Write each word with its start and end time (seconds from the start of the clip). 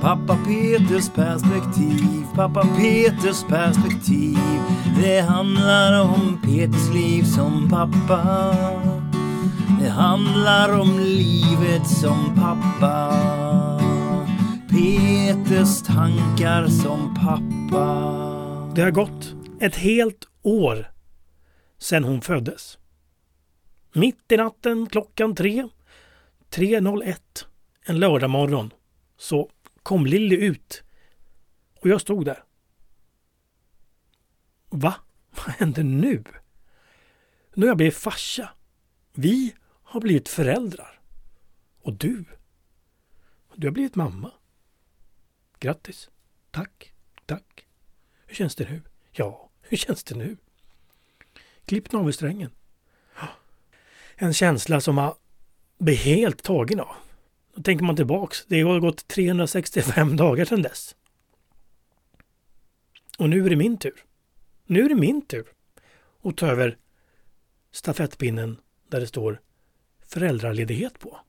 Pappa 0.00 0.38
Peters 0.44 1.10
perspektiv, 1.10 2.26
pappa 2.34 2.66
Peters 2.76 3.44
perspektiv. 3.44 4.38
Det 5.02 5.20
handlar 5.20 6.02
om 6.02 6.40
Peters 6.42 6.94
liv 6.94 7.22
som 7.22 7.68
pappa. 7.70 8.54
Det 9.80 9.88
handlar 9.88 10.80
om 10.80 10.98
livet 10.98 11.86
som 11.86 12.34
pappa. 12.34 13.20
Peters 14.68 15.82
tankar 15.82 16.66
som 16.66 17.14
pappa. 17.14 17.86
Det 18.74 18.82
har 18.82 18.90
gått 18.90 19.34
ett 19.60 19.76
helt 19.76 20.28
år 20.42 20.90
sedan 21.78 22.04
hon 22.04 22.20
föddes. 22.20 22.78
Mitt 23.92 24.32
i 24.32 24.36
natten 24.36 24.86
klockan 24.86 25.34
tre, 25.34 25.68
3.01 26.54 27.16
en 27.86 27.98
lördagmorgon 27.98 28.70
så 29.18 29.48
kom 29.82 30.06
Lilly 30.06 30.36
ut 30.36 30.82
och 31.80 31.88
jag 31.88 32.00
stod 32.00 32.24
där. 32.24 32.44
Va? 34.68 34.94
Vad 35.30 35.54
händer 35.54 35.82
nu? 35.82 36.24
Nu 37.54 37.66
har 37.66 37.70
jag 37.70 37.76
blivit 37.76 37.96
farsa. 37.96 38.50
Vi 39.12 39.54
har 39.82 40.00
blivit 40.00 40.28
föräldrar. 40.28 41.00
Och 41.82 41.92
du? 41.92 42.24
Du 43.54 43.66
har 43.66 43.72
blivit 43.72 43.94
mamma. 43.94 44.32
Grattis. 45.58 46.10
Tack. 46.50 46.92
Tack. 47.26 47.66
Hur 48.26 48.34
känns 48.34 48.54
det 48.54 48.70
nu? 48.70 48.82
Ja, 49.12 49.50
hur 49.62 49.76
känns 49.76 50.04
det 50.04 50.14
nu? 50.14 50.36
Klipp 51.64 51.92
navelsträngen. 51.92 52.50
En 54.16 54.34
känsla 54.34 54.80
som 54.80 54.94
man 54.94 55.14
blir 55.78 55.96
helt 55.96 56.42
tagen 56.42 56.80
av. 56.80 56.96
Då 57.54 57.62
tänker 57.62 57.84
man 57.84 57.96
tillbaks. 57.96 58.44
Det 58.48 58.62
har 58.62 58.80
gått 58.80 59.08
365 59.08 60.16
dagar 60.16 60.44
sedan 60.44 60.62
dess. 60.62 60.96
Och 63.18 63.30
nu 63.30 63.44
är 63.46 63.50
det 63.50 63.56
min 63.56 63.78
tur. 63.78 64.04
Nu 64.66 64.84
är 64.84 64.88
det 64.88 64.94
min 64.94 65.22
tur 65.22 65.46
att 66.22 66.36
ta 66.36 66.46
över 66.46 66.76
stafettpinnen 67.72 68.56
där 68.88 69.00
det 69.00 69.06
står 69.06 69.40
föräldraledighet 70.06 70.98
på. 70.98 71.20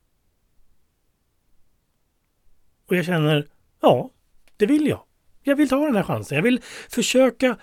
Och 2.86 2.96
jag 2.96 3.06
känner, 3.06 3.48
ja, 3.82 4.10
det 4.58 4.66
vill 4.66 4.88
jag. 4.88 5.04
Jag 5.44 5.56
vill 5.56 5.70
ta 5.70 5.86
den 5.86 5.96
här 5.96 6.04
chansen. 6.04 6.36
Jag 6.36 6.44
vill 6.44 6.62
försöka 6.90 7.58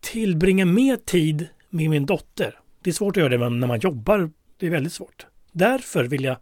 tillbringa 0.00 0.64
mer 0.64 0.96
tid 0.96 1.48
med 1.68 1.90
min 1.90 2.06
dotter. 2.06 2.60
Det 2.80 2.90
är 2.90 2.94
svårt 2.94 3.16
att 3.16 3.20
göra 3.20 3.38
det 3.38 3.48
när 3.48 3.66
man 3.66 3.80
jobbar. 3.80 4.30
Det 4.56 4.66
är 4.66 4.70
väldigt 4.70 4.92
svårt. 4.92 5.26
Därför 5.52 6.04
vill 6.04 6.24
jag 6.24 6.36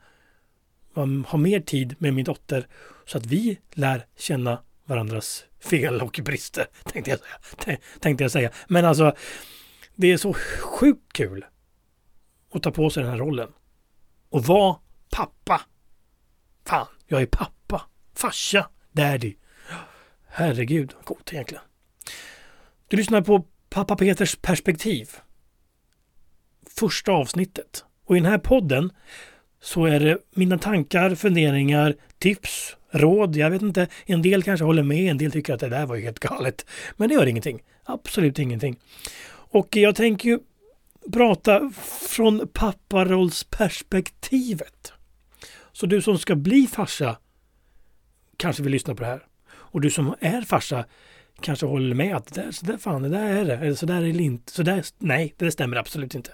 ha 1.26 1.38
mer 1.38 1.60
tid 1.60 1.94
med 1.98 2.14
min 2.14 2.24
dotter 2.24 2.66
så 3.06 3.18
att 3.18 3.26
vi 3.26 3.58
lär 3.72 4.06
känna 4.16 4.62
varandras 4.84 5.44
fel 5.60 6.02
och 6.02 6.20
brister, 6.24 6.66
tänkte 6.84 7.10
jag 7.10 7.20
säga. 7.64 7.78
Tänkte 8.00 8.24
jag 8.24 8.30
säga. 8.30 8.50
Men 8.68 8.84
alltså, 8.84 9.14
det 9.94 10.12
är 10.12 10.16
så 10.16 10.34
sjukt 10.60 11.12
kul 11.12 11.44
att 12.54 12.62
ta 12.62 12.70
på 12.70 12.90
sig 12.90 13.02
den 13.02 13.12
här 13.12 13.18
rollen. 13.18 13.52
Och 14.28 14.44
vara 14.44 14.76
pappa. 15.10 15.60
Fan, 16.66 16.86
jag 17.06 17.22
är 17.22 17.26
pappa. 17.26 17.82
Farsa. 18.14 18.68
Daddy. 18.92 19.34
Herregud, 20.26 20.92
vad 20.96 21.04
coolt 21.04 21.32
egentligen. 21.32 21.64
Du 22.88 22.96
lyssnar 22.96 23.22
på 23.22 23.46
Pappa 23.68 23.96
Peters 23.96 24.36
perspektiv. 24.36 25.10
Första 26.66 27.12
avsnittet. 27.12 27.84
Och 28.04 28.16
i 28.16 28.20
den 28.20 28.30
här 28.30 28.38
podden 28.38 28.92
så 29.62 29.84
är 29.84 30.00
det 30.00 30.18
mina 30.30 30.58
tankar, 30.58 31.14
funderingar, 31.14 31.94
tips, 32.18 32.76
råd. 32.90 33.36
Jag 33.36 33.50
vet 33.50 33.62
inte. 33.62 33.88
En 34.06 34.22
del 34.22 34.42
kanske 34.42 34.64
håller 34.64 34.82
med, 34.82 35.10
en 35.10 35.18
del 35.18 35.32
tycker 35.32 35.54
att 35.54 35.60
det 35.60 35.68
där 35.68 35.86
var 35.86 35.96
ju 35.96 36.02
helt 36.02 36.18
galet. 36.18 36.66
Men 36.96 37.08
det 37.08 37.14
gör 37.14 37.26
ingenting. 37.26 37.62
Absolut 37.84 38.38
ingenting. 38.38 38.76
Och 39.28 39.76
jag 39.76 39.96
tänker 39.96 40.28
ju 40.28 40.38
prata 41.12 41.72
från 42.08 42.48
papparollsperspektivet. 42.52 44.92
Så 45.72 45.86
du 45.86 46.02
som 46.02 46.18
ska 46.18 46.34
bli 46.34 46.66
farsa 46.66 47.16
kanske 48.36 48.62
vill 48.62 48.72
lyssna 48.72 48.94
på 48.94 49.02
det 49.02 49.08
här. 49.08 49.26
Och 49.52 49.80
du 49.80 49.90
som 49.90 50.14
är 50.20 50.42
farsa 50.42 50.84
kanske 51.40 51.66
håller 51.66 51.94
med 51.94 52.16
att 52.16 52.34
det 52.34 52.42
där, 52.42 52.50
så 52.50 52.66
där 52.66 52.76
fan, 52.76 53.02
det 53.02 53.08
där 53.08 53.28
är 53.28 53.44
det. 53.44 53.56
Eller 53.56 53.74
så 53.74 53.86
där 53.86 54.02
är 54.02 54.12
det 54.12 54.22
inte. 54.22 54.52
Så 54.52 54.62
där, 54.62 54.84
nej, 54.98 55.34
det 55.36 55.52
stämmer 55.52 55.76
absolut 55.76 56.14
inte. 56.14 56.30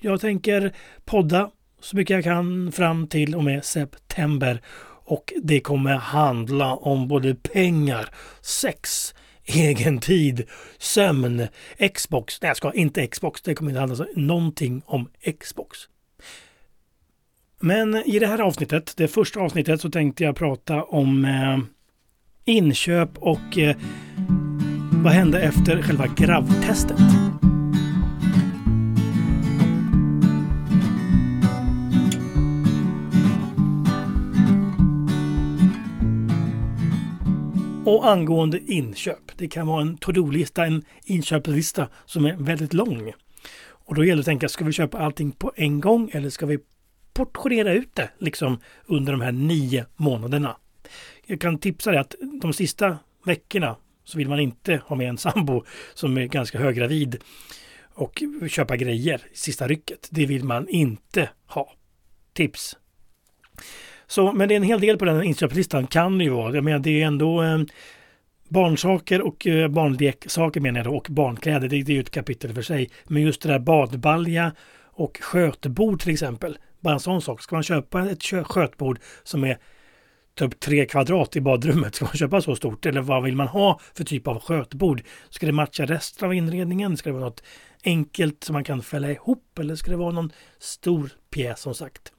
Jag 0.00 0.20
tänker 0.20 0.74
podda 1.04 1.50
så 1.80 1.96
mycket 1.96 2.14
jag 2.14 2.24
kan 2.24 2.72
fram 2.72 3.06
till 3.06 3.34
och 3.34 3.44
med 3.44 3.64
september. 3.64 4.60
Och 5.04 5.32
det 5.42 5.60
kommer 5.60 5.94
handla 5.94 6.74
om 6.74 7.08
både 7.08 7.34
pengar, 7.34 8.08
sex, 8.40 9.14
egen 9.44 9.98
tid, 9.98 10.44
sömn, 10.78 11.46
Xbox. 11.94 12.42
Nej, 12.42 12.48
jag 12.48 12.56
ska 12.56 12.72
inte 12.72 13.06
Xbox. 13.06 13.42
Det 13.42 13.54
kommer 13.54 13.70
inte 13.70 13.80
handla 13.80 14.04
om 14.04 14.26
någonting 14.26 14.82
om 14.86 15.08
Xbox. 15.40 15.78
Men 17.60 17.94
i 17.94 18.18
det 18.18 18.26
här 18.26 18.38
avsnittet, 18.38 18.94
det 18.96 19.08
första 19.08 19.40
avsnittet, 19.40 19.80
så 19.80 19.90
tänkte 19.90 20.24
jag 20.24 20.36
prata 20.36 20.82
om 20.82 21.24
eh, 21.24 21.58
inköp 22.44 23.18
och 23.18 23.58
eh, 23.58 23.76
vad 24.92 25.12
hände 25.12 25.40
efter 25.40 25.82
själva 25.82 26.06
gravtestet. 26.06 27.00
Och 37.88 38.10
angående 38.10 38.60
inköp. 38.72 39.36
Det 39.36 39.48
kan 39.48 39.66
vara 39.66 39.82
en 39.82 39.96
to-do-lista, 39.98 40.66
en 40.66 40.84
inköpslista 41.04 41.88
som 42.06 42.24
är 42.24 42.36
väldigt 42.36 42.72
lång. 42.72 43.12
Och 43.60 43.94
då 43.94 44.04
gäller 44.04 44.16
det 44.16 44.20
att 44.20 44.26
tänka, 44.26 44.48
ska 44.48 44.64
vi 44.64 44.72
köpa 44.72 44.98
allting 44.98 45.32
på 45.32 45.52
en 45.56 45.80
gång 45.80 46.10
eller 46.12 46.30
ska 46.30 46.46
vi 46.46 46.58
portionera 47.12 47.72
ut 47.72 47.94
det 47.94 48.10
liksom 48.18 48.60
under 48.86 49.12
de 49.12 49.20
här 49.20 49.32
nio 49.32 49.86
månaderna? 49.96 50.56
Jag 51.26 51.40
kan 51.40 51.58
tipsa 51.58 51.90
dig 51.90 52.00
att 52.00 52.14
de 52.42 52.52
sista 52.52 52.98
veckorna 53.24 53.76
så 54.04 54.18
vill 54.18 54.28
man 54.28 54.40
inte 54.40 54.80
ha 54.86 54.96
med 54.96 55.08
en 55.08 55.18
sambo 55.18 55.64
som 55.94 56.18
är 56.18 56.26
ganska 56.26 56.58
höggravid 56.58 57.16
och 57.94 58.22
köpa 58.48 58.76
grejer 58.76 59.22
sista 59.32 59.68
rycket. 59.68 60.08
Det 60.10 60.26
vill 60.26 60.44
man 60.44 60.68
inte 60.68 61.30
ha. 61.46 61.72
Tips! 62.32 62.76
Så, 64.08 64.32
men 64.32 64.48
det 64.48 64.54
är 64.54 64.56
en 64.56 64.62
hel 64.62 64.80
del 64.80 64.98
på 64.98 65.04
den 65.04 65.22
inköpslistan 65.22 65.86
kan 65.86 66.18
det 66.18 66.24
ju 66.24 66.30
vara. 66.30 66.54
Jag 66.54 66.64
menar, 66.64 66.78
det 66.78 67.02
är 67.02 67.06
ändå 67.06 67.42
eh, 67.42 67.58
barnsaker 68.48 69.20
och 69.22 69.46
eh, 69.46 69.68
barnleksaker 69.68 70.60
menar 70.60 70.78
jag 70.78 70.86
då, 70.86 70.96
och 70.96 71.06
barnkläder. 71.10 71.68
Det, 71.68 71.82
det 71.82 71.92
är 71.92 71.94
ju 71.94 72.00
ett 72.00 72.10
kapitel 72.10 72.54
för 72.54 72.62
sig. 72.62 72.90
Men 73.04 73.22
just 73.22 73.42
det 73.42 73.48
där 73.48 73.58
badbalja 73.58 74.52
och 74.82 75.18
skötbord 75.22 76.00
till 76.00 76.12
exempel. 76.12 76.58
Bara 76.80 76.94
en 76.94 77.00
sån 77.00 77.22
sak. 77.22 77.42
Ska 77.42 77.56
man 77.56 77.62
köpa 77.62 78.10
ett 78.10 78.22
skötbord 78.22 78.98
som 79.24 79.44
är 79.44 79.58
typ 80.38 80.60
tre 80.60 80.86
kvadrat 80.86 81.36
i 81.36 81.40
badrummet. 81.40 81.94
Ska 81.94 82.04
man 82.04 82.14
köpa 82.14 82.40
så 82.40 82.56
stort? 82.56 82.86
Eller 82.86 83.00
vad 83.00 83.22
vill 83.22 83.36
man 83.36 83.48
ha 83.48 83.80
för 83.94 84.04
typ 84.04 84.26
av 84.26 84.40
skötbord? 84.40 85.02
Ska 85.30 85.46
det 85.46 85.52
matcha 85.52 85.86
resten 85.86 86.26
av 86.26 86.34
inredningen? 86.34 86.96
Ska 86.96 87.08
det 87.08 87.14
vara 87.14 87.24
något 87.24 87.42
enkelt 87.84 88.44
som 88.44 88.52
man 88.52 88.64
kan 88.64 88.82
fälla 88.82 89.10
ihop? 89.10 89.58
Eller 89.58 89.74
ska 89.74 89.90
det 89.90 89.96
vara 89.96 90.12
någon 90.12 90.32
stor 90.58 91.10
pjäs 91.30 91.60
som 91.60 91.74
sagt? 91.74 92.12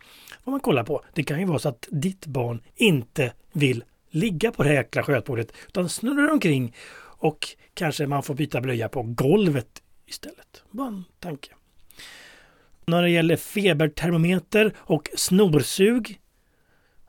Vad 0.43 0.51
man 0.51 0.59
kollar 0.59 0.83
på. 0.83 1.03
Det 1.13 1.23
kan 1.23 1.39
ju 1.39 1.45
vara 1.45 1.59
så 1.59 1.69
att 1.69 1.87
ditt 1.91 2.25
barn 2.25 2.61
inte 2.75 3.33
vill 3.51 3.83
ligga 4.09 4.51
på 4.51 4.63
det 4.63 4.73
jäkla 4.73 5.03
skötbordet 5.03 5.51
utan 5.67 5.89
snurrar 5.89 6.31
omkring 6.31 6.75
och 7.19 7.47
kanske 7.73 8.07
man 8.07 8.23
får 8.23 8.33
byta 8.33 8.61
blöja 8.61 8.89
på 8.89 9.03
golvet 9.03 9.81
istället. 10.05 10.63
Bara 10.71 10.87
en 10.87 11.03
tanke. 11.19 11.49
När 12.85 13.01
det 13.01 13.09
gäller 13.09 13.35
febertermometer 13.35 14.73
och 14.77 15.09
snorsug 15.15 16.19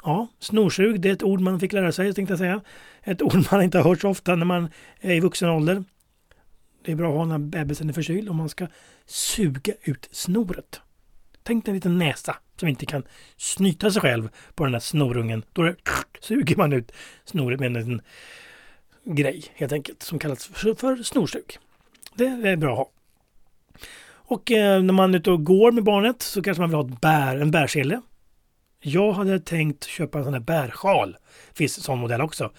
Ja, 0.02 0.28
snorsug, 0.38 1.00
det 1.00 1.08
är 1.08 1.12
ett 1.12 1.22
ord 1.22 1.40
man 1.40 1.60
fick 1.60 1.72
lära 1.72 1.92
sig, 1.92 2.14
tänkte 2.14 2.32
jag 2.32 2.38
säga. 2.38 2.60
Ett 3.02 3.22
ord 3.22 3.46
man 3.50 3.62
inte 3.62 3.78
har 3.78 3.84
hört 3.84 4.00
så 4.00 4.08
ofta 4.08 4.36
när 4.36 4.46
man 4.46 4.68
är 5.00 5.14
i 5.14 5.20
vuxen 5.20 5.48
ålder. 5.48 5.84
Det 6.84 6.92
är 6.92 6.96
bra 6.96 7.10
att 7.10 7.16
ha 7.16 7.24
när 7.24 7.38
bebisen 7.38 7.88
är 7.88 7.92
förkyld 7.92 8.28
om 8.28 8.36
man 8.36 8.48
ska 8.48 8.66
suga 9.06 9.72
ut 9.82 10.08
snoret. 10.12 10.80
Tänk 11.42 11.64
dig 11.64 11.72
en 11.72 11.74
liten 11.74 11.98
näsa 11.98 12.36
som 12.60 12.68
inte 12.68 12.86
kan 12.86 13.02
snyta 13.36 13.90
sig 13.90 14.02
själv 14.02 14.28
på 14.54 14.64
den 14.64 14.72
där 14.72 14.80
snorungen. 14.80 15.44
Då 15.52 15.62
det, 15.62 15.76
suger 16.20 16.56
man 16.56 16.72
ut 16.72 16.92
snoret 17.24 17.60
med 17.60 17.66
en 17.66 17.72
liten 17.72 18.02
grej 19.04 19.44
helt 19.54 19.72
enkelt 19.72 20.02
som 20.02 20.18
kallas 20.18 20.46
för, 20.46 20.74
för 20.74 21.02
snorsug. 21.02 21.58
Det 22.14 22.24
är 22.24 22.56
bra 22.56 22.72
att 22.72 22.78
ha. 22.78 22.90
Och 24.12 24.50
eh, 24.50 24.82
när 24.82 24.92
man 24.92 25.14
är 25.14 25.18
ute 25.18 25.30
och 25.30 25.44
går 25.44 25.72
med 25.72 25.84
barnet 25.84 26.22
så 26.22 26.42
kanske 26.42 26.60
man 26.60 26.70
vill 26.70 26.76
ha 26.76 26.86
ett 26.86 27.00
bär, 27.00 27.36
en 27.36 27.50
bärsele. 27.50 28.00
Jag 28.80 29.12
hade 29.12 29.40
tänkt 29.40 29.84
köpa 29.84 30.18
en 30.18 30.24
sån 30.24 30.32
här 30.32 30.40
bärsjal. 30.40 31.16
Finns 31.54 31.78
en 31.78 31.84
sån 31.84 31.98
modell 31.98 32.20
också. 32.20 32.50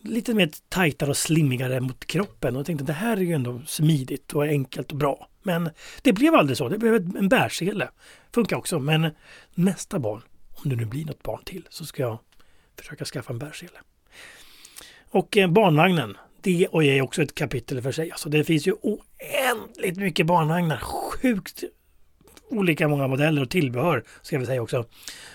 Lite 0.00 0.34
mer 0.34 0.50
tajtare 0.68 1.10
och 1.10 1.16
slimmigare 1.16 1.80
mot 1.80 2.06
kroppen 2.06 2.56
och 2.56 2.58
jag 2.58 2.66
tänkte 2.66 2.84
det 2.84 2.92
här 2.92 3.16
är 3.16 3.20
ju 3.20 3.32
ändå 3.32 3.60
smidigt 3.66 4.32
och 4.32 4.44
enkelt 4.44 4.92
och 4.92 4.98
bra. 4.98 5.28
Men 5.42 5.70
det 6.02 6.12
blev 6.12 6.34
aldrig 6.34 6.56
så. 6.56 6.68
Det 6.68 6.78
blev 6.78 6.94
en 6.94 7.28
bärsele. 7.28 7.90
Funkar 8.34 8.56
också. 8.56 8.78
Men 8.78 9.10
nästa 9.54 9.98
barn, 9.98 10.22
om 10.50 10.70
det 10.70 10.76
nu 10.76 10.84
blir 10.84 11.04
något 11.04 11.22
barn 11.22 11.42
till, 11.44 11.66
så 11.70 11.84
ska 11.84 12.02
jag 12.02 12.18
försöka 12.76 13.04
skaffa 13.04 13.32
en 13.32 13.38
bärsele. 13.38 13.78
Och 15.10 15.36
eh, 15.36 15.50
barnvagnen, 15.50 16.16
det 16.40 16.68
är 16.72 17.02
också 17.02 17.22
ett 17.22 17.34
kapitel 17.34 17.82
för 17.82 17.92
sig. 17.92 18.10
Alltså 18.10 18.28
det 18.28 18.44
finns 18.44 18.66
ju 18.66 18.72
oändligt 18.72 19.96
mycket 19.96 20.26
barnvagnar. 20.26 20.76
Sjukt 20.76 21.64
olika 22.50 22.88
många 22.88 23.06
modeller 23.06 23.42
och 23.42 23.50
tillbehör 23.50 24.04
ska 24.22 24.38
vi 24.38 24.46
säga 24.46 24.62
också. 24.62 24.84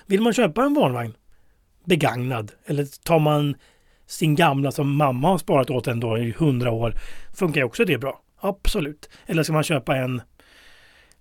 Vill 0.06 0.21
man 0.21 0.33
köpa 0.33 0.63
en 0.63 0.74
barnvagn 0.74 1.13
begagnad 1.86 2.51
eller 2.66 3.04
tar 3.04 3.19
man 3.19 3.56
sin 4.07 4.35
gamla 4.35 4.71
som 4.71 4.95
mamma 4.95 5.27
har 5.27 5.38
sparat 5.38 5.69
åt 5.69 5.88
en 5.88 6.00
då 6.00 6.17
i 6.17 6.31
hundra 6.38 6.71
år 6.71 6.94
funkar 7.33 7.61
ju 7.61 7.65
också 7.65 7.85
det 7.85 7.97
bra. 7.97 8.21
Absolut. 8.39 9.09
Eller 9.25 9.44
ska 9.44 9.53
man 9.53 9.63
köpa 9.63 9.95
en 9.95 10.21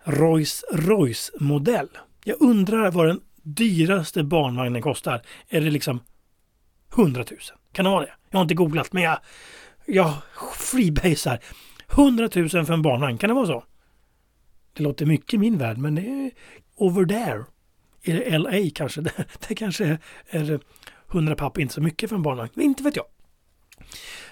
Rolls 0.04 0.64
Royce 0.72 1.32
modell? 1.40 1.88
Jag 2.24 2.42
undrar 2.42 2.90
vad 2.90 3.06
den 3.06 3.20
dyraste 3.42 4.22
barnvagnen 4.22 4.82
kostar. 4.82 5.22
Är 5.48 5.60
det 5.60 5.70
liksom 5.70 6.00
100 6.96 7.24
000? 7.30 7.38
Kan 7.72 7.84
det 7.84 7.90
vara 7.90 8.04
det? 8.04 8.12
Jag 8.30 8.38
har 8.38 8.42
inte 8.42 8.54
googlat 8.54 8.92
men 8.92 9.02
jag, 9.02 9.18
jag 9.86 10.14
freebasar. 10.58 11.38
100 11.92 12.28
000 12.34 12.48
för 12.48 12.72
en 12.72 12.82
barnvagn, 12.82 13.18
kan 13.18 13.28
det 13.28 13.34
vara 13.34 13.46
så? 13.46 13.64
Det 14.72 14.82
låter 14.82 15.06
mycket 15.06 15.34
i 15.34 15.38
min 15.38 15.58
värld 15.58 15.78
men 15.78 15.94
det 15.94 16.02
är 16.02 16.30
over 16.76 17.04
there. 17.04 17.44
Är 18.02 18.14
det 18.14 18.38
LA 18.38 18.70
kanske? 18.74 19.00
Det, 19.00 19.12
det 19.48 19.54
kanske 19.54 19.98
är 20.30 20.60
100 21.12 21.34
papp 21.34 21.56
är 21.56 21.60
inte 21.60 21.74
så 21.74 21.80
mycket 21.80 22.08
för 22.08 22.16
en 22.16 22.22
barnvagn. 22.22 22.50
Inte 22.60 22.82
vet 22.82 22.96
jag. 22.96 23.06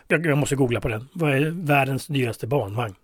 jag. 0.09 0.27
Jag 0.27 0.39
måste 0.39 0.57
googla 0.57 0.81
på 0.81 0.89
den. 0.89 1.09
Vad 1.13 1.33
är 1.33 1.51
världens 1.51 2.07
dyraste 2.07 2.47
barnvagn? 2.47 2.95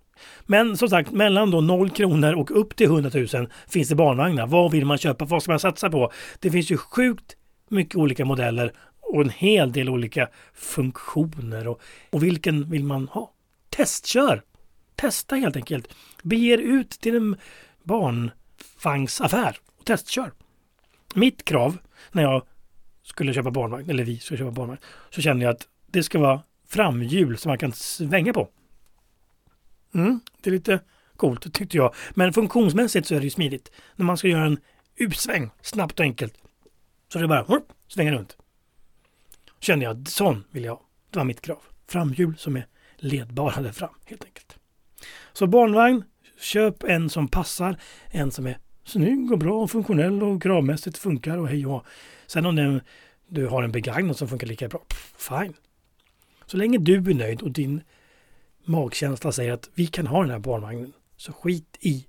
Men 0.45 0.77
som 0.77 0.89
sagt, 0.89 1.11
mellan 1.11 1.51
då 1.51 1.61
0 1.61 1.89
kronor 1.89 2.33
och 2.33 2.59
upp 2.59 2.75
till 2.75 2.85
100 2.85 3.11
000 3.33 3.49
finns 3.67 3.89
det 3.89 3.95
barnvagnar. 3.95 4.47
Vad 4.47 4.71
vill 4.71 4.85
man 4.85 4.97
köpa? 4.97 5.25
Vad 5.25 5.43
ska 5.43 5.51
man 5.51 5.59
satsa 5.59 5.89
på? 5.89 6.11
Det 6.39 6.51
finns 6.51 6.71
ju 6.71 6.77
sjukt 6.77 7.35
mycket 7.69 7.95
olika 7.95 8.25
modeller 8.25 8.73
och 9.01 9.21
en 9.21 9.29
hel 9.29 9.71
del 9.71 9.89
olika 9.89 10.29
funktioner. 10.53 11.67
Och, 11.67 11.81
och 12.09 12.23
vilken 12.23 12.69
vill 12.69 12.83
man 12.83 13.07
ha? 13.07 13.31
Testkör! 13.69 14.43
Testa 14.95 15.35
helt 15.35 15.55
enkelt. 15.55 15.93
Bege 16.23 16.53
er 16.53 16.57
ut 16.57 16.89
till 16.89 17.15
en 17.15 17.35
barnvagnsaffär 17.83 19.57
och 19.79 19.85
testkör. 19.85 20.31
Mitt 21.15 21.45
krav 21.45 21.77
när 22.11 22.23
jag 22.23 22.43
skulle 23.07 23.33
köpa 23.33 23.51
barnvagn, 23.51 23.89
eller 23.89 24.03
vi 24.03 24.19
skulle 24.19 24.37
köpa 24.37 24.51
barnvagn, 24.51 24.79
så 25.09 25.21
kände 25.21 25.45
jag 25.45 25.51
att 25.51 25.67
det 25.87 26.03
ska 26.03 26.19
vara 26.19 26.41
framhjul 26.67 27.37
som 27.37 27.49
man 27.49 27.57
kan 27.57 27.73
svänga 27.73 28.33
på. 28.33 28.49
Mm, 29.93 30.19
det 30.41 30.49
är 30.49 30.51
lite 30.51 30.79
coolt 31.15 31.53
tyckte 31.53 31.77
jag. 31.77 31.95
Men 32.15 32.33
funktionsmässigt 32.33 33.07
så 33.07 33.15
är 33.15 33.19
det 33.19 33.23
ju 33.23 33.29
smidigt. 33.29 33.71
När 33.95 34.05
man 34.05 34.17
ska 34.17 34.27
göra 34.27 34.45
en 34.45 34.59
U-sväng 34.95 35.49
snabbt 35.61 35.99
och 35.99 36.03
enkelt. 36.03 36.33
Så 37.13 37.19
det 37.19 37.25
är 37.25 37.27
bara 37.27 37.41
hopp, 37.41 37.73
svänga 37.87 38.11
runt. 38.11 38.37
Kände 39.59 39.85
jag, 39.85 40.07
sån 40.07 40.43
vill 40.51 40.63
jag 40.63 40.71
ha. 40.71 40.81
Det 41.09 41.19
var 41.19 41.25
mitt 41.25 41.41
krav. 41.41 41.61
Framhjul 41.87 42.37
som 42.37 42.55
är 42.55 42.67
ledbara 42.95 43.61
där 43.61 43.71
fram 43.71 43.93
helt 44.05 44.25
enkelt. 44.25 44.57
Så 45.33 45.47
barnvagn, 45.47 46.03
köp 46.39 46.83
en 46.83 47.09
som 47.09 47.27
passar, 47.27 47.77
en 48.11 48.31
som 48.31 48.47
är 48.47 48.57
snygg 48.87 49.31
och 49.31 49.39
bra 49.39 49.63
och 49.63 49.71
funktionell 49.71 50.23
och 50.23 50.41
kravmässigt 50.41 50.97
funkar 50.97 51.37
och 51.37 51.47
hej 51.47 51.65
och 51.65 51.85
Sen 52.27 52.45
om 52.45 52.55
den, 52.55 52.81
du 53.27 53.47
har 53.47 53.63
en 53.63 53.71
begagnad 53.71 54.17
som 54.17 54.27
funkar 54.27 54.47
lika 54.47 54.67
bra, 54.67 54.85
fine. 55.17 55.53
Så 56.45 56.57
länge 56.57 56.77
du 56.77 56.95
är 56.95 57.13
nöjd 57.13 57.41
och 57.41 57.51
din 57.51 57.81
magkänsla 58.65 59.31
säger 59.31 59.53
att 59.53 59.69
vi 59.73 59.87
kan 59.87 60.07
ha 60.07 60.21
den 60.21 60.31
här 60.31 60.39
barnvagnen, 60.39 60.93
så 61.17 61.33
skit 61.33 61.77
i 61.79 62.07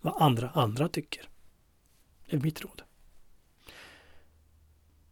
vad 0.00 0.22
andra 0.22 0.50
andra 0.50 0.88
tycker. 0.88 1.22
Det 2.30 2.36
är 2.36 2.40
mitt 2.40 2.62
råd. 2.62 2.82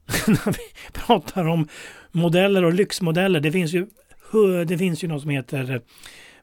När 0.26 0.52
vi 0.52 0.90
pratar 0.92 1.44
om 1.44 1.68
modeller 2.12 2.64
och 2.64 2.74
lyxmodeller, 2.74 3.40
det 3.40 3.52
finns 3.52 3.72
ju, 3.72 3.86
det 4.66 4.78
finns 4.78 5.04
ju 5.04 5.08
något 5.08 5.22
som 5.22 5.30
heter 5.30 5.70
eh, 5.70 5.80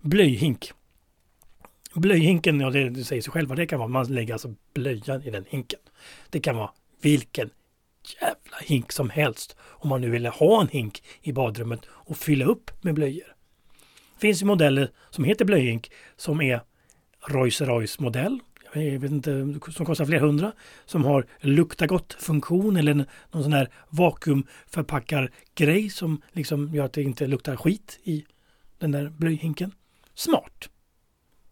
blöjhink. 0.02 0.72
Blöjhinken, 1.96 2.60
ja 2.60 2.70
det, 2.70 2.90
det 2.90 3.04
säger 3.04 3.22
sig 3.22 3.32
själv 3.32 3.50
vad 3.50 3.58
det 3.58 3.66
kan 3.66 3.80
vara. 3.80 3.90
Man 3.90 4.14
lägger 4.14 4.34
alltså 4.34 4.56
blöjan 4.74 5.24
i 5.24 5.30
den 5.30 5.46
hinken. 5.48 5.80
Det 6.30 6.40
kan 6.40 6.56
vara 6.56 6.72
vilken 7.02 7.50
jävla 8.22 8.58
hink 8.64 8.92
som 8.92 9.10
helst. 9.10 9.56
Om 9.62 9.90
man 9.90 10.02
nu 10.02 10.10
vill 10.10 10.26
ha 10.26 10.62
en 10.62 10.68
hink 10.68 11.04
i 11.22 11.32
badrummet 11.32 11.82
och 11.86 12.18
fylla 12.18 12.46
upp 12.46 12.72
med 12.82 12.94
blöjor. 12.94 13.36
Det 14.14 14.20
finns 14.20 14.42
ju 14.42 14.46
modeller 14.46 14.92
som 15.10 15.24
heter 15.24 15.46
blöjhink 15.46 15.92
som 16.16 16.42
är 16.42 16.62
Royce 17.28 17.66
Royce 17.66 18.00
modell. 18.00 18.40
Jag 18.74 19.00
vet 19.00 19.12
inte, 19.12 19.60
som 19.72 19.86
kostar 19.86 20.06
flera 20.06 20.22
hundra. 20.22 20.52
Som 20.86 21.06
har 21.06 21.26
lukta 21.40 21.88
gott-funktion 21.88 22.78
eller 22.78 23.06
någon 23.32 23.44
sån 23.44 23.54
här 23.54 23.70
vakuumförpackar-grej 23.90 25.90
som 25.90 26.22
liksom 26.32 26.74
gör 26.74 26.86
att 26.86 26.94
det 26.94 27.04
inte 27.04 27.28
luktar 27.28 27.56
skit 27.56 28.00
i 28.04 28.26
den 28.78 28.92
där 28.92 29.10
blöjhinken. 29.10 29.72
Smart! 30.14 30.70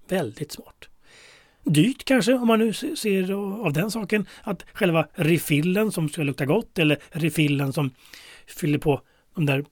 Väldigt 0.07 0.51
smart. 0.51 0.89
Dyrt 1.63 2.03
kanske 2.03 2.33
om 2.33 2.47
man 2.47 2.59
nu 2.59 2.73
ser 2.73 3.31
av 3.65 3.73
den 3.73 3.91
saken 3.91 4.27
att 4.41 4.65
själva 4.73 5.07
refillen 5.13 5.91
som 5.91 6.09
ska 6.09 6.23
lukta 6.23 6.45
gott 6.45 6.79
eller 6.79 6.97
refillen 7.11 7.73
som 7.73 7.91
fyller 8.47 8.77
på 8.77 9.01
de 9.35 9.45
där 9.45 9.65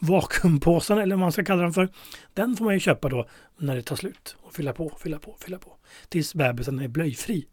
vakuumpåsarna 0.00 1.02
eller 1.02 1.16
vad 1.16 1.20
man 1.20 1.32
ska 1.32 1.44
kalla 1.44 1.62
dem 1.62 1.72
för. 1.72 1.88
Den 2.34 2.56
får 2.56 2.64
man 2.64 2.74
ju 2.74 2.80
köpa 2.80 3.08
då 3.08 3.28
när 3.58 3.76
det 3.76 3.82
tar 3.82 3.96
slut 3.96 4.36
och 4.40 4.54
fylla 4.54 4.72
på, 4.72 4.98
fylla 5.02 5.18
på, 5.18 5.36
fylla 5.40 5.58
på 5.58 5.76
tills 6.08 6.34
bebisen 6.34 6.78
är 6.78 6.88
blöjfri. 6.88 7.46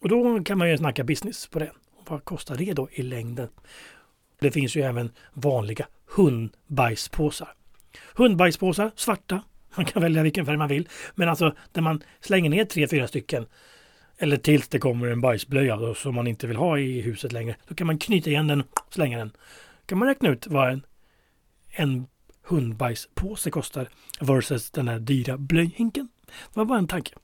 Och 0.00 0.08
då 0.08 0.44
kan 0.44 0.58
man 0.58 0.70
ju 0.70 0.78
snacka 0.78 1.04
business 1.04 1.46
på 1.46 1.58
det. 1.58 1.72
Vad 2.08 2.24
kostar 2.24 2.56
det 2.56 2.72
då 2.72 2.88
i 2.92 3.02
längden? 3.02 3.48
Det 4.40 4.50
finns 4.50 4.76
ju 4.76 4.82
även 4.82 5.12
vanliga 5.32 5.86
hundbajspåsar. 6.06 7.54
Hundbajspåsar, 8.14 8.90
svarta, 8.96 9.42
man 9.78 9.86
kan 9.86 10.02
välja 10.02 10.22
vilken 10.22 10.46
färg 10.46 10.56
man 10.56 10.68
vill. 10.68 10.88
Men 11.14 11.28
alltså 11.28 11.54
där 11.72 11.82
man 11.82 12.02
slänger 12.20 12.50
ner 12.50 12.64
tre, 12.64 12.88
fyra 12.88 13.08
stycken 13.08 13.46
eller 14.18 14.36
tills 14.36 14.68
det 14.68 14.78
kommer 14.78 15.06
en 15.06 15.20
bajsblöja 15.20 15.76
då, 15.76 15.94
som 15.94 16.14
man 16.14 16.26
inte 16.26 16.46
vill 16.46 16.56
ha 16.56 16.78
i 16.78 17.00
huset 17.00 17.32
längre. 17.32 17.56
Då 17.68 17.74
kan 17.74 17.86
man 17.86 17.98
knyta 17.98 18.30
igen 18.30 18.46
den 18.46 18.60
och 18.60 18.94
slänga 18.94 19.18
den. 19.18 19.28
Då 19.28 19.86
kan 19.86 19.98
man 19.98 20.08
räkna 20.08 20.28
ut 20.28 20.46
vad 20.46 20.70
en, 20.70 20.86
en 21.68 22.06
hundbajspåse 22.42 23.50
kostar 23.50 23.88
versus 24.20 24.70
den 24.70 24.88
här 24.88 24.98
dyra 24.98 25.38
blöjhinken. 25.38 26.08
Det 26.26 26.58
var 26.58 26.64
bara 26.64 26.78
en 26.78 26.88
tanke. 26.88 27.14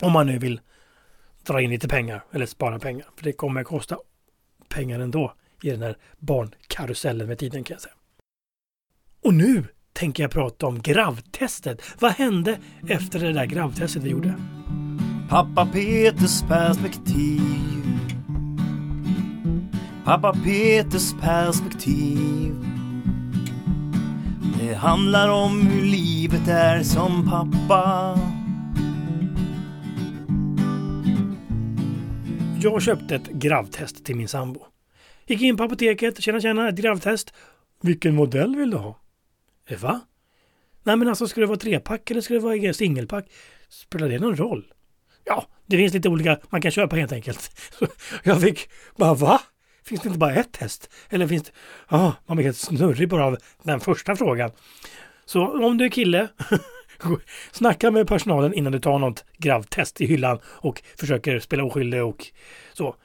Om 0.00 0.12
man 0.12 0.26
nu 0.26 0.38
vill 0.38 0.60
dra 1.46 1.60
in 1.60 1.70
lite 1.70 1.88
pengar 1.88 2.24
eller 2.32 2.46
spara 2.46 2.78
pengar. 2.78 3.06
För 3.16 3.24
det 3.24 3.32
kommer 3.32 3.64
kosta 3.64 3.98
pengar 4.68 5.00
ändå 5.00 5.34
i 5.62 5.70
den 5.70 5.82
här 5.82 5.96
barnkarusellen 6.18 7.26
med 7.26 7.38
tiden 7.38 7.64
kan 7.64 7.74
jag 7.74 7.80
säga. 7.80 7.94
Och 9.22 9.34
nu 9.34 9.64
tänker 9.92 10.22
jag 10.22 10.30
prata 10.30 10.66
om 10.66 10.80
gravtestet. 10.82 11.82
Vad 11.98 12.12
hände 12.12 12.58
efter 12.88 13.18
det 13.18 13.32
där 13.32 13.46
gravtestet 13.46 14.02
vi 14.02 14.10
gjorde? 14.10 14.34
Pappa 15.28 15.66
Peters 15.66 16.42
perspektiv. 16.42 17.40
Pappa 20.04 20.32
Peters 20.44 21.12
perspektiv. 21.20 22.54
Det 24.60 24.74
handlar 24.74 25.28
om 25.28 25.60
hur 25.60 25.82
livet 25.82 26.48
är 26.48 26.82
som 26.82 27.30
pappa. 27.30 28.18
Jag 32.62 32.82
köpte 32.82 33.14
ett 33.14 33.28
gravtest 33.28 34.04
till 34.04 34.16
min 34.16 34.28
sambo. 34.28 34.60
Gick 35.26 35.42
in 35.42 35.56
på 35.56 35.64
apoteket, 35.64 36.22
tjena 36.22 36.40
tjena, 36.40 36.68
ett 36.68 36.74
gravtest. 36.74 37.34
Vilken 37.82 38.14
modell 38.14 38.56
vill 38.56 38.70
du 38.70 38.76
ha? 38.76 39.01
Eh, 39.68 39.78
va? 39.78 40.00
Nej 40.82 40.96
men 40.96 41.08
alltså 41.08 41.28
ska 41.28 41.40
det 41.40 41.46
vara 41.46 41.58
trepack 41.58 42.10
eller 42.10 42.20
ska 42.20 42.34
det 42.34 42.40
vara 42.40 42.72
singelpack? 42.72 43.26
Spelar 43.68 44.08
det 44.08 44.18
någon 44.18 44.36
roll? 44.36 44.72
Ja, 45.24 45.46
det 45.66 45.76
finns 45.76 45.94
lite 45.94 46.08
olika 46.08 46.38
man 46.50 46.62
kan 46.62 46.70
köpa 46.70 46.96
helt 46.96 47.12
enkelt. 47.12 47.50
jag 48.22 48.40
fick 48.40 48.68
bara 48.96 49.14
va? 49.14 49.40
Finns 49.84 50.00
det 50.00 50.06
inte 50.06 50.18
bara 50.18 50.34
ett 50.34 50.52
test? 50.52 50.90
Eller 51.10 51.26
finns 51.26 51.42
det... 51.42 51.50
Ja, 51.88 52.14
man 52.26 52.36
blir 52.36 52.44
helt 52.44 52.56
snurrig 52.56 53.08
bara 53.08 53.24
av 53.24 53.38
den 53.62 53.80
första 53.80 54.16
frågan. 54.16 54.50
Så 55.24 55.66
om 55.66 55.78
du 55.78 55.84
är 55.84 55.88
kille, 55.88 56.28
snacka 57.52 57.90
med 57.90 58.08
personalen 58.08 58.54
innan 58.54 58.72
du 58.72 58.78
tar 58.78 58.98
något 58.98 59.24
gravtest 59.38 60.00
i 60.00 60.06
hyllan 60.06 60.38
och 60.44 60.82
försöker 60.98 61.38
spela 61.38 61.64
oskyldig 61.64 62.04
och 62.04 62.26
så. 62.72 62.96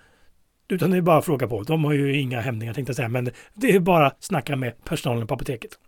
Utan 0.70 0.92
det 0.92 0.98
är 0.98 1.02
bara 1.02 1.18
att 1.18 1.26
fråga 1.26 1.48
på. 1.48 1.64
De 1.64 1.84
har 1.84 1.94
ju 1.94 2.20
inga 2.20 2.42
hämningar 2.42 2.74
tänkte 2.74 2.90
jag 2.90 2.96
säga, 2.96 3.10
men 3.10 3.32
det 3.54 3.76
är 3.76 3.80
bara 3.80 4.08
att 4.08 4.24
snacka 4.24 4.56
med 4.56 4.84
personalen 4.84 5.28
på 5.28 5.34
apoteket. 5.34 5.80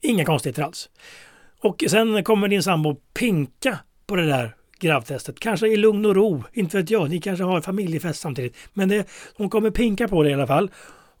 Inga 0.00 0.24
konstigheter 0.24 0.62
alls. 0.62 0.90
Och 1.60 1.84
sen 1.88 2.24
kommer 2.24 2.48
din 2.48 2.62
sambo 2.62 2.94
pinka 3.14 3.78
på 4.06 4.16
det 4.16 4.26
där 4.26 4.56
gravtestet. 4.78 5.40
Kanske 5.40 5.68
i 5.68 5.76
lugn 5.76 6.06
och 6.06 6.14
ro. 6.14 6.44
Inte 6.52 6.76
vet 6.76 6.90
jag. 6.90 7.10
Ni 7.10 7.20
kanske 7.20 7.44
har 7.44 7.60
familjefest 7.60 8.20
samtidigt. 8.20 8.56
Men 8.72 8.88
det, 8.88 9.08
hon 9.36 9.50
kommer 9.50 9.70
pinka 9.70 10.08
på 10.08 10.22
det 10.22 10.30
i 10.30 10.34
alla 10.34 10.46
fall. 10.46 10.70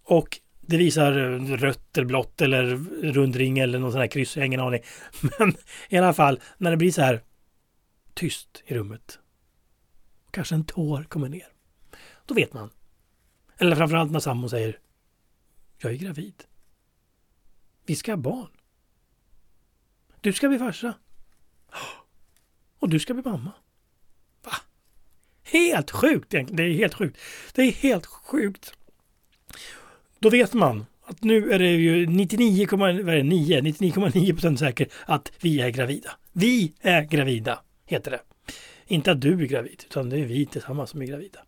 Och 0.04 0.40
det 0.60 0.76
visar 0.76 1.12
rött 1.56 1.98
eller 1.98 2.06
blått 2.06 2.40
eller 2.40 2.64
rundring 3.12 3.58
eller 3.58 3.78
någon 3.78 3.92
sån 3.92 4.00
här 4.00 4.08
kryss. 4.08 4.36
Jag 4.36 4.42
har 4.42 4.46
ingen 4.46 4.60
aning. 4.60 4.80
Men 5.38 5.54
i 5.88 5.98
alla 5.98 6.14
fall 6.14 6.40
när 6.58 6.70
det 6.70 6.76
blir 6.76 6.92
så 6.92 7.02
här 7.02 7.20
tyst 8.14 8.62
i 8.66 8.74
rummet. 8.74 9.18
Kanske 10.30 10.54
en 10.54 10.64
tår 10.64 11.02
kommer 11.02 11.28
ner. 11.28 11.48
Då 12.26 12.34
vet 12.34 12.52
man. 12.52 12.70
Eller 13.58 13.76
framförallt 13.76 14.12
när 14.12 14.20
sambon 14.20 14.50
säger 14.50 14.78
Jag 15.78 15.92
är 15.92 15.96
gravid. 15.96 16.44
Vi 17.86 17.96
ska 17.96 18.12
ha 18.12 18.16
barn. 18.16 18.48
Du 20.20 20.32
ska 20.32 20.48
bli 20.48 20.58
farsa. 20.58 20.94
Och 22.78 22.88
du 22.88 22.98
ska 22.98 23.14
bli 23.14 23.22
mamma. 23.22 23.52
Va? 24.44 24.52
Helt 25.42 25.90
sjukt 25.90 26.34
egentligen. 26.34 26.56
Det 26.56 26.74
är 26.74 26.78
helt 26.78 26.94
sjukt. 26.94 27.18
Det 27.54 27.62
är 27.62 27.72
helt 27.72 28.06
sjukt. 28.06 28.74
Då 30.18 30.30
vet 30.30 30.54
man 30.54 30.86
att 31.04 31.22
nu 31.22 31.52
är 31.52 31.58
det 31.58 31.70
ju 31.70 32.06
99,9 32.06 33.60
99,9 33.62 34.56
säkert 34.56 34.92
att 35.06 35.32
vi 35.40 35.60
är 35.60 35.70
gravida. 35.70 36.10
Vi 36.32 36.72
är 36.80 37.02
gravida, 37.02 37.62
heter 37.86 38.10
det. 38.10 38.20
Inte 38.86 39.12
att 39.12 39.20
du 39.20 39.42
är 39.42 39.46
gravid, 39.46 39.84
utan 39.86 40.10
det 40.10 40.18
är 40.18 40.24
vi 40.24 40.46
tillsammans 40.46 40.90
som 40.90 41.02
är 41.02 41.06
gravida. 41.06 41.40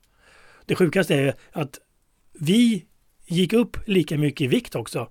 Det 0.66 0.74
sjukaste 0.74 1.14
är 1.14 1.34
att 1.52 1.78
vi 2.32 2.86
gick 3.26 3.52
upp 3.52 3.76
lika 3.86 4.18
mycket 4.18 4.40
i 4.40 4.46
vikt 4.46 4.74
också. 4.74 5.10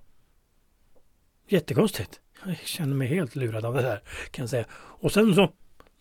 Jättekonstigt. 1.48 2.20
Jag 2.44 2.58
känner 2.58 2.94
mig 2.94 3.08
helt 3.08 3.36
lurad 3.36 3.64
av 3.64 3.74
det 3.74 3.82
här. 3.82 4.02
kan 4.30 4.42
jag 4.42 4.50
säga. 4.50 4.64
Och 4.72 5.12
sen 5.12 5.34
så 5.34 5.52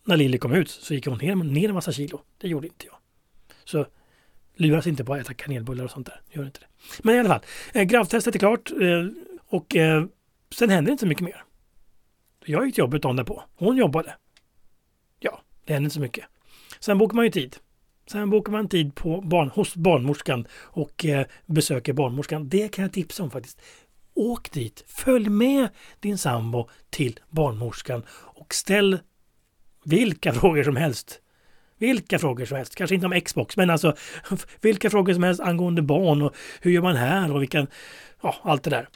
när 0.04 0.18
Lilly 0.18 0.38
kom 0.38 0.54
ut 0.54 0.70
så 0.70 0.94
gick 0.94 1.08
hon 1.08 1.18
ner, 1.18 1.36
ner 1.36 1.70
en 1.70 1.76
massa 1.76 1.92
kilo. 1.92 2.22
Det 2.38 2.48
gjorde 2.48 2.68
inte 2.68 2.86
jag. 2.86 2.96
Så 3.64 3.86
luras 4.56 4.88
inte 4.88 5.06
på 5.06 5.14
att 5.14 5.22
äta 5.22 5.34
kanelbullar 5.34 5.84
och 5.84 5.92
sånt 5.92 6.06
där. 6.08 6.22
Gör 6.32 6.46
inte 6.46 6.60
det. 6.60 6.68
Men 7.04 7.16
i 7.16 7.20
alla 7.20 7.30
fall, 7.30 7.42
eh, 7.74 7.84
gravtestet 7.84 8.36
är 8.36 8.40
klart 8.40 8.72
eh, 8.72 9.08
och 9.48 9.76
eh, 9.76 10.06
sen 10.56 10.70
händer 10.70 10.92
inte 10.92 11.02
så 11.02 11.08
mycket 11.08 11.24
mer. 11.24 11.44
Jag 12.46 12.66
gick 12.66 12.76
till 12.76 12.82
jobbet 12.82 13.02
dagen 13.02 13.16
därpå. 13.16 13.44
Hon 13.56 13.78
jobbade. 13.78 14.16
Ja, 15.20 15.42
det 15.66 15.74
hände 15.74 15.86
inte 15.86 15.94
så 15.94 16.00
mycket. 16.00 16.26
Sen 16.80 16.98
bokar 16.98 17.16
man 17.16 17.26
ju 17.26 17.32
tid. 17.32 17.56
Sen 18.08 18.30
bokar 18.30 18.52
man 18.52 18.70
tid 18.70 18.96
på 18.96 19.22
barn, 19.22 19.50
hos 19.50 19.76
barnmorskan 19.76 20.48
och 20.54 21.06
eh, 21.06 21.26
besöker 21.46 21.94
barnmorskan. 21.94 22.50
Det 22.50 22.68
kan 22.68 22.82
jag 22.82 22.94
tipsa 22.94 23.24
om 23.24 23.32
faktiskt. 23.32 23.62
Åk 24.16 24.52
dit, 24.52 24.84
följ 24.88 25.30
med 25.30 25.70
din 26.00 26.18
sambo 26.18 26.70
till 26.90 27.20
barnmorskan 27.30 28.04
och 28.10 28.54
ställ 28.54 29.00
vilka 29.86 30.34
frågor 30.34 30.64
som 30.64 30.76
helst. 30.76 31.22
Vilka 31.78 32.20
frågor 32.20 32.46
som 32.46 32.58
helst, 32.58 32.76
kanske 32.76 32.96
inte 32.96 33.08
om 33.08 33.22
Xbox, 33.22 33.58
men 33.58 33.70
alltså 33.70 33.96
vilka 34.62 34.90
frågor 34.90 35.14
som 35.14 35.24
helst 35.24 35.42
angående 35.42 35.82
barn 35.82 36.22
och 36.22 36.36
hur 36.62 36.72
gör 36.72 36.82
man 36.82 36.96
här 36.96 37.34
och 37.34 37.42
vilken, 37.42 37.68
ja, 38.22 38.36
allt 38.44 38.64
det 38.64 38.70
där. 38.70 38.90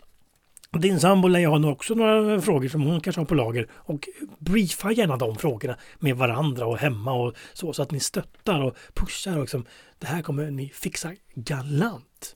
Din 0.71 0.99
sambo 0.99 1.27
lär 1.27 1.39
ju 1.39 1.47
ha 1.47 1.71
också 1.71 1.93
några 1.93 2.41
frågor 2.41 2.69
som 2.69 2.81
hon 2.81 3.01
kanske 3.01 3.21
har 3.21 3.25
på 3.25 3.35
lager 3.35 3.67
och 3.71 4.09
briefa 4.39 4.91
gärna 4.91 5.17
de 5.17 5.35
frågorna 5.35 5.77
med 5.99 6.15
varandra 6.15 6.65
och 6.65 6.77
hemma 6.77 7.13
och 7.13 7.35
så, 7.53 7.73
så 7.73 7.81
att 7.81 7.91
ni 7.91 7.99
stöttar 7.99 8.61
och 8.61 8.77
pushar 8.93 9.35
och 9.35 9.41
liksom, 9.41 9.65
det 9.99 10.07
här 10.07 10.21
kommer 10.21 10.51
ni 10.51 10.69
fixa 10.69 11.13
galant. 11.35 12.35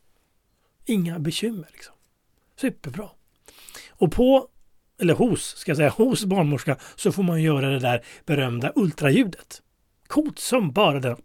Inga 0.86 1.20
bekymmer 1.20 1.68
liksom. 1.72 1.93
Superbra. 2.63 3.10
Och 3.89 4.12
på, 4.12 4.48
eller 5.01 5.13
hos, 5.13 5.55
ska 5.55 5.70
jag 5.72 5.77
säga, 5.77 5.89
hos 5.89 6.25
barnmorska 6.25 6.77
så 6.96 7.12
får 7.12 7.24
man 7.24 7.41
göra 7.41 7.70
det 7.70 7.79
där 7.79 8.05
berömda 8.25 8.72
ultraljudet. 8.75 9.62
Coolt 10.08 10.39
som 10.39 10.72
bara 10.72 11.00
den. 11.00 11.17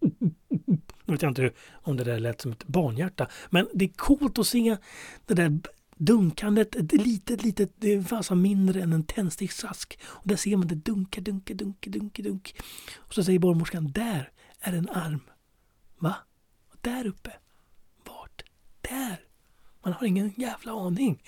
Nu 1.05 1.13
vet 1.13 1.23
jag 1.23 1.31
inte 1.31 1.51
om 1.73 1.97
det 1.97 2.05
där 2.05 2.19
lät 2.19 2.41
som 2.41 2.53
ett 2.53 2.65
barnhjärta. 2.65 3.29
Men 3.51 3.69
det 3.75 3.85
är 3.85 3.89
coolt 3.89 4.39
att 4.39 4.47
se 4.47 4.77
det 5.27 5.35
där 5.35 5.61
dunkandet, 5.97 6.77
ett 6.77 6.93
litet, 6.93 7.43
litet, 7.43 7.73
det 7.77 7.95
är 7.95 8.03
fasen 8.03 8.43
mindre 8.43 8.83
än 8.83 8.93
en 8.93 9.05
tändsticksask. 9.05 9.99
Och 10.05 10.29
där 10.29 10.37
ser 10.37 10.57
man 10.57 10.69
det 10.69 10.75
dunka, 10.75 11.21
dunka, 11.21 11.55
dunka, 11.55 11.91
dunka, 11.91 12.23
dunk. 12.23 12.55
Och 12.97 13.15
så 13.15 13.25
säger 13.25 13.39
barnmorskan, 13.39 13.93
där 13.93 14.31
är 14.61 14.73
en 14.73 14.89
arm. 14.89 15.21
Va? 15.99 16.15
Där 16.81 17.07
uppe? 17.07 17.33
Vart? 18.05 18.43
Där? 18.81 19.28
Man 19.89 19.93
har 19.93 20.07
ingen 20.07 20.33
jävla 20.37 20.73
aning 20.73 21.23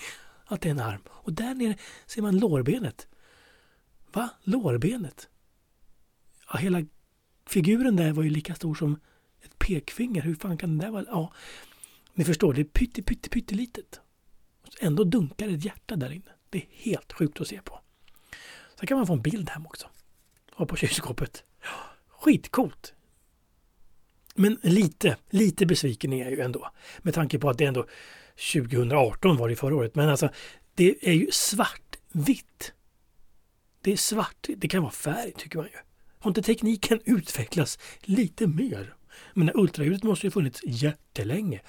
att 0.45 0.61
det 0.61 0.69
är 0.69 0.71
en 0.71 0.81
arm. 0.81 1.01
Och 1.09 1.33
där 1.33 1.55
nere 1.55 1.77
ser 2.07 2.23
man 2.23 2.39
lårbenet. 2.39 3.09
Va? 4.13 4.31
Lårbenet? 4.43 5.29
Ja, 6.53 6.59
hela 6.59 6.87
figuren 7.47 7.97
där 7.97 8.13
var 8.13 8.23
ju 8.23 8.31
lika 8.31 8.55
stor 8.55 8.75
som 8.75 9.01
ett 9.43 9.59
pekfinger. 9.59 10.23
Hur 10.23 10.35
fan 10.35 10.59
kan 10.59 10.79
det 10.79 10.85
där 10.85 10.91
vara? 10.91 11.05
Ja, 11.09 11.33
ni 12.15 12.25
förstår, 12.25 12.55
det 12.55 12.61
är 12.61 12.65
pytte, 12.65 13.03
pytte, 13.03 13.29
pyttelitet. 13.29 14.01
Ändå 14.81 15.05
dunkar 15.05 15.49
ett 15.49 15.65
hjärta 15.65 15.97
där 15.97 16.13
inne. 16.13 16.33
Det 16.51 16.59
är 16.59 16.67
helt 16.71 17.13
sjukt 17.13 17.41
att 17.41 17.49
se 17.49 17.61
på. 17.63 17.81
Sen 18.79 18.87
kan 18.87 18.97
man 18.97 19.07
få 19.07 19.13
en 19.13 19.23
bild 19.23 19.51
hem 19.51 19.67
också. 19.67 19.89
Och 20.55 20.69
på 20.69 20.77
kylskåpet. 20.77 21.45
Skitcoolt! 22.09 22.95
Men 24.35 24.59
lite, 24.63 25.17
lite 25.31 25.67
besviken 25.67 26.13
är 26.13 26.23
jag 26.23 26.31
ju 26.31 26.41
ändå. 26.41 26.71
Med 26.99 27.15
tanke 27.15 27.39
på 27.39 27.51
att 27.51 27.59
det 27.59 27.65
ändå 27.65 27.87
2018 28.53 29.37
var 29.37 29.49
det 29.49 29.57
förra 29.57 29.75
året. 29.75 29.95
Men 29.95 30.09
alltså, 30.09 30.29
det 30.75 31.09
är 31.09 31.13
ju 31.13 31.29
svartvitt. 31.31 32.73
Det 33.83 33.93
är 33.93 33.97
svart. 33.97 34.47
Det 34.57 34.69
kan 34.69 34.83
vara 34.83 34.93
färg 34.93 35.33
tycker 35.37 35.59
man 35.59 35.67
ju. 35.67 35.79
Har 36.19 36.31
inte 36.31 36.43
tekniken 36.43 37.01
utvecklats 37.05 37.79
lite 38.01 38.47
mer? 38.47 38.95
Men 39.35 39.51
ultraljudet 39.55 40.03
måste 40.03 40.27
ju 40.27 40.31
funnits 40.31 40.61
jättelänge. 40.65 41.61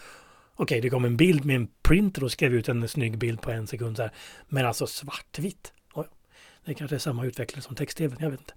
Okej, 0.56 0.82
det 0.82 0.90
kom 0.90 1.06
en 1.06 1.18
bild 1.18 1.46
med 1.46 1.56
en 1.56 1.68
printer 1.82 2.24
och 2.24 2.32
skrev 2.32 2.54
ut 2.54 2.70
en 2.70 2.88
snygg 2.88 3.18
bild 3.18 3.42
på 3.42 3.51
en 3.51 3.68
sekund. 3.68 3.98
Så 3.98 4.04
här. 4.04 4.12
Men 4.48 4.66
alltså 4.66 4.88
svartvitt. 4.88 5.74
Det 6.66 6.74
kanske 6.74 6.96
är 6.96 7.00
samma 7.00 7.25
utvecklare 7.25 7.62
som 7.62 7.75
text-tv, 7.75 8.16
jag 8.20 8.30
vet 8.30 8.40
inte. 8.40 8.54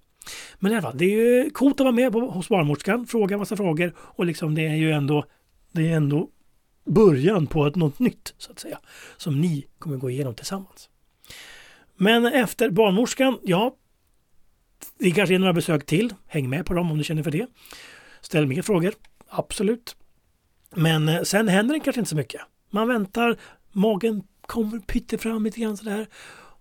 Men 0.59 0.71
i 0.71 0.75
alla 0.75 0.81
fall, 0.81 0.97
det 0.97 1.05
är 1.05 1.43
ju 1.43 1.49
coolt 1.49 1.79
att 1.79 1.83
vara 1.83 1.95
med 1.95 2.11
på, 2.11 2.19
hos 2.19 2.49
barnmorskan, 2.49 3.07
fråga 3.07 3.37
massa 3.37 3.57
frågor 3.57 3.93
och 3.97 4.25
liksom 4.25 4.55
det 4.55 4.67
är 4.67 4.75
ju 4.75 4.91
ändå, 4.91 5.25
det 5.71 5.87
är 5.87 5.95
ändå 5.95 6.29
början 6.85 7.47
på 7.47 7.65
ett, 7.65 7.75
något 7.75 7.99
nytt 7.99 8.33
så 8.37 8.51
att 8.51 8.59
säga. 8.59 8.79
Som 9.17 9.41
ni 9.41 9.67
kommer 9.79 9.97
gå 9.97 10.09
igenom 10.09 10.35
tillsammans. 10.35 10.89
Men 11.95 12.25
efter 12.25 12.69
barnmorskan, 12.69 13.39
ja, 13.43 13.75
det 14.97 15.11
kanske 15.11 15.35
är 15.35 15.39
några 15.39 15.53
besök 15.53 15.85
till. 15.85 16.13
Häng 16.27 16.49
med 16.49 16.65
på 16.65 16.73
dem 16.73 16.91
om 16.91 16.97
du 16.97 17.03
känner 17.03 17.23
för 17.23 17.31
det. 17.31 17.47
Ställ 18.21 18.47
mer 18.47 18.61
frågor, 18.61 18.93
absolut. 19.29 19.95
Men 20.75 21.09
eh, 21.09 21.21
sen 21.21 21.47
händer 21.47 21.73
det 21.73 21.79
kanske 21.79 21.99
inte 21.99 22.09
så 22.09 22.15
mycket. 22.15 22.41
Man 22.69 22.87
väntar, 22.87 23.37
magen 23.71 24.23
kommer 24.41 24.79
pytte 24.79 25.17
fram 25.17 25.43
lite 25.43 25.59
grann 25.59 25.77
sådär. 25.77 26.07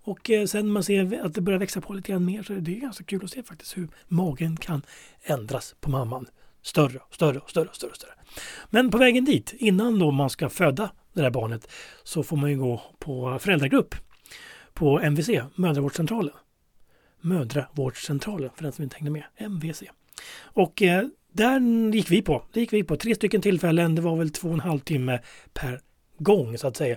Och 0.07 0.31
eh, 0.31 0.47
sen 0.47 0.69
man 0.69 0.85
ser 0.85 1.25
att 1.25 1.35
det 1.35 1.41
börjar 1.41 1.59
växa 1.59 1.81
på 1.81 1.93
lite 1.93 2.13
grann 2.13 2.25
mer 2.25 2.43
så 2.43 2.53
det 2.53 2.77
är 2.77 2.81
ganska 2.81 3.05
kul 3.05 3.25
att 3.25 3.31
se 3.31 3.43
faktiskt 3.43 3.77
hur 3.77 3.89
magen 4.09 4.57
kan 4.57 4.83
ändras 5.23 5.75
på 5.81 5.91
mamman. 5.91 6.27
Större, 6.65 7.01
större, 7.11 7.41
större, 7.47 7.69
större, 7.73 7.95
större. 7.95 8.13
Men 8.71 8.91
på 8.91 8.99
vägen 8.99 9.25
dit, 9.25 9.55
innan 9.59 9.99
då 9.99 10.11
man 10.11 10.31
ska 10.31 10.49
föda 10.49 10.91
det 11.13 11.23
där 11.23 11.31
barnet, 11.31 11.69
så 12.05 12.23
får 12.23 12.37
man 12.37 12.51
ju 12.51 12.59
gå 12.59 12.83
på 12.99 13.39
föräldragrupp 13.39 13.95
på 14.73 15.01
MVC, 15.01 15.29
mödravårdscentralen. 15.55 16.33
Mödravårdscentralen, 17.21 18.51
för 18.57 18.63
den 18.63 18.73
som 18.73 18.85
inte 18.85 18.97
hängde 18.97 19.11
med. 19.11 19.25
MVC. 19.37 19.83
Och 20.43 20.83
eh, 20.83 21.07
där 21.33 21.61
gick 21.95 22.11
vi 22.11 22.23
på. 22.23 22.45
Det 22.53 22.61
gick 22.61 22.73
vi 22.73 22.85
på. 22.85 22.97
Tre 22.97 23.15
stycken 23.15 23.41
tillfällen. 23.41 23.95
Det 23.95 24.03
var 24.03 24.17
väl 24.17 24.31
två 24.31 24.49
och 24.49 24.55
en 24.55 24.61
halv 24.61 24.79
timme 24.79 25.21
per 25.53 25.81
gång 26.19 26.59
så 26.59 26.67
att 26.67 26.77
säga. 26.77 26.97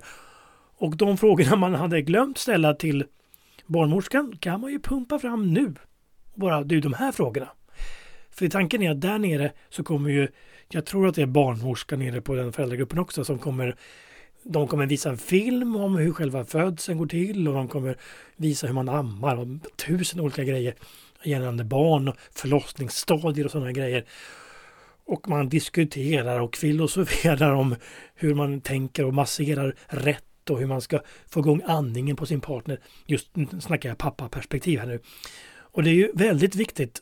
Och 0.77 0.97
de 0.97 1.17
frågorna 1.17 1.55
man 1.55 1.75
hade 1.75 2.01
glömt 2.01 2.37
ställa 2.37 2.73
till 2.73 3.05
barnmorskan 3.65 4.37
kan 4.39 4.61
man 4.61 4.71
ju 4.71 4.79
pumpa 4.79 5.19
fram 5.19 5.53
nu. 5.53 5.75
Bara 6.35 6.63
du, 6.63 6.79
de 6.79 6.93
här 6.93 7.11
frågorna. 7.11 7.47
För 8.37 8.47
tanken 8.47 8.81
är 8.81 8.91
att 8.91 9.01
där 9.01 9.19
nere 9.19 9.51
så 9.69 9.83
kommer 9.83 10.09
ju, 10.09 10.27
jag 10.69 10.85
tror 10.85 11.07
att 11.07 11.15
det 11.15 11.21
är 11.21 11.25
barnmorskan 11.25 11.99
nere 11.99 12.21
på 12.21 12.35
den 12.35 12.53
föräldragruppen 12.53 12.99
också 12.99 13.25
som 13.25 13.39
kommer 13.39 13.75
de 14.43 14.67
kommer 14.67 14.85
visa 14.85 15.09
en 15.09 15.17
film 15.17 15.75
om 15.75 15.95
hur 15.95 16.13
själva 16.13 16.45
födseln 16.45 16.97
går 16.97 17.07
till 17.07 17.47
och 17.47 17.53
de 17.53 17.67
kommer 17.67 17.97
visa 18.35 18.67
hur 18.67 18.73
man 18.73 18.89
ammar 18.89 19.37
och 19.37 19.47
tusen 19.75 20.19
olika 20.19 20.43
grejer 20.43 20.73
gällande 21.23 21.63
barn 21.63 22.07
och 22.07 22.15
förlossningsstadier 22.31 23.45
och 23.45 23.51
sådana 23.51 23.71
grejer. 23.71 24.05
Och 25.05 25.29
man 25.29 25.49
diskuterar 25.49 26.39
och 26.39 26.57
filosoferar 26.57 27.51
om 27.53 27.75
hur 28.15 28.33
man 28.33 28.61
tänker 28.61 29.05
och 29.05 29.13
masserar 29.13 29.75
rätt 29.87 30.49
och 30.49 30.59
hur 30.59 30.67
man 30.67 30.81
ska 30.81 30.99
få 31.27 31.39
igång 31.39 31.61
andningen 31.65 32.15
på 32.15 32.25
sin 32.25 32.41
partner. 32.41 32.79
Just 33.05 33.35
nu 33.35 33.47
snackar 33.61 33.89
jag 33.89 33.97
pappaperspektiv 33.97 34.79
här 34.79 34.87
nu. 34.87 34.99
Och 35.57 35.83
det 35.83 35.89
är 35.89 35.93
ju 35.93 36.11
väldigt 36.13 36.55
viktigt 36.55 37.01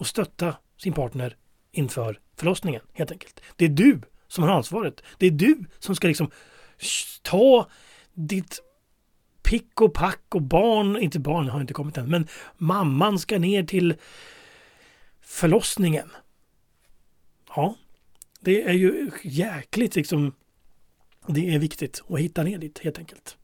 att 0.00 0.06
stötta 0.06 0.54
sin 0.82 0.92
partner 0.92 1.36
inför 1.72 2.20
förlossningen 2.36 2.82
helt 2.92 3.12
enkelt. 3.12 3.40
Det 3.56 3.64
är 3.64 3.68
du 3.68 4.00
som 4.28 4.44
har 4.44 4.50
ansvaret. 4.50 5.02
Det 5.18 5.26
är 5.26 5.30
du 5.30 5.64
som 5.78 5.96
ska 5.96 6.08
liksom 6.08 6.30
ta 7.22 7.68
ditt 8.14 8.62
pick 9.42 9.80
och 9.80 9.94
pack 9.94 10.34
och 10.34 10.42
barn, 10.42 10.96
inte 10.96 11.20
barn 11.20 11.48
har 11.48 11.60
inte 11.60 11.74
kommit 11.74 11.98
än, 11.98 12.10
men 12.10 12.28
mamman 12.56 13.18
ska 13.18 13.38
ner 13.38 13.64
till 13.64 13.94
förlossningen. 15.20 16.10
Ja, 17.56 17.76
det 18.40 18.62
är 18.62 18.72
ju 18.72 19.10
jäkligt 19.22 19.96
liksom. 19.96 20.34
Det 21.26 21.54
är 21.54 21.58
viktigt 21.58 22.02
att 22.08 22.18
hitta 22.18 22.42
ner 22.42 22.58
dit 22.58 22.78
helt 22.78 22.98
enkelt. 22.98 23.36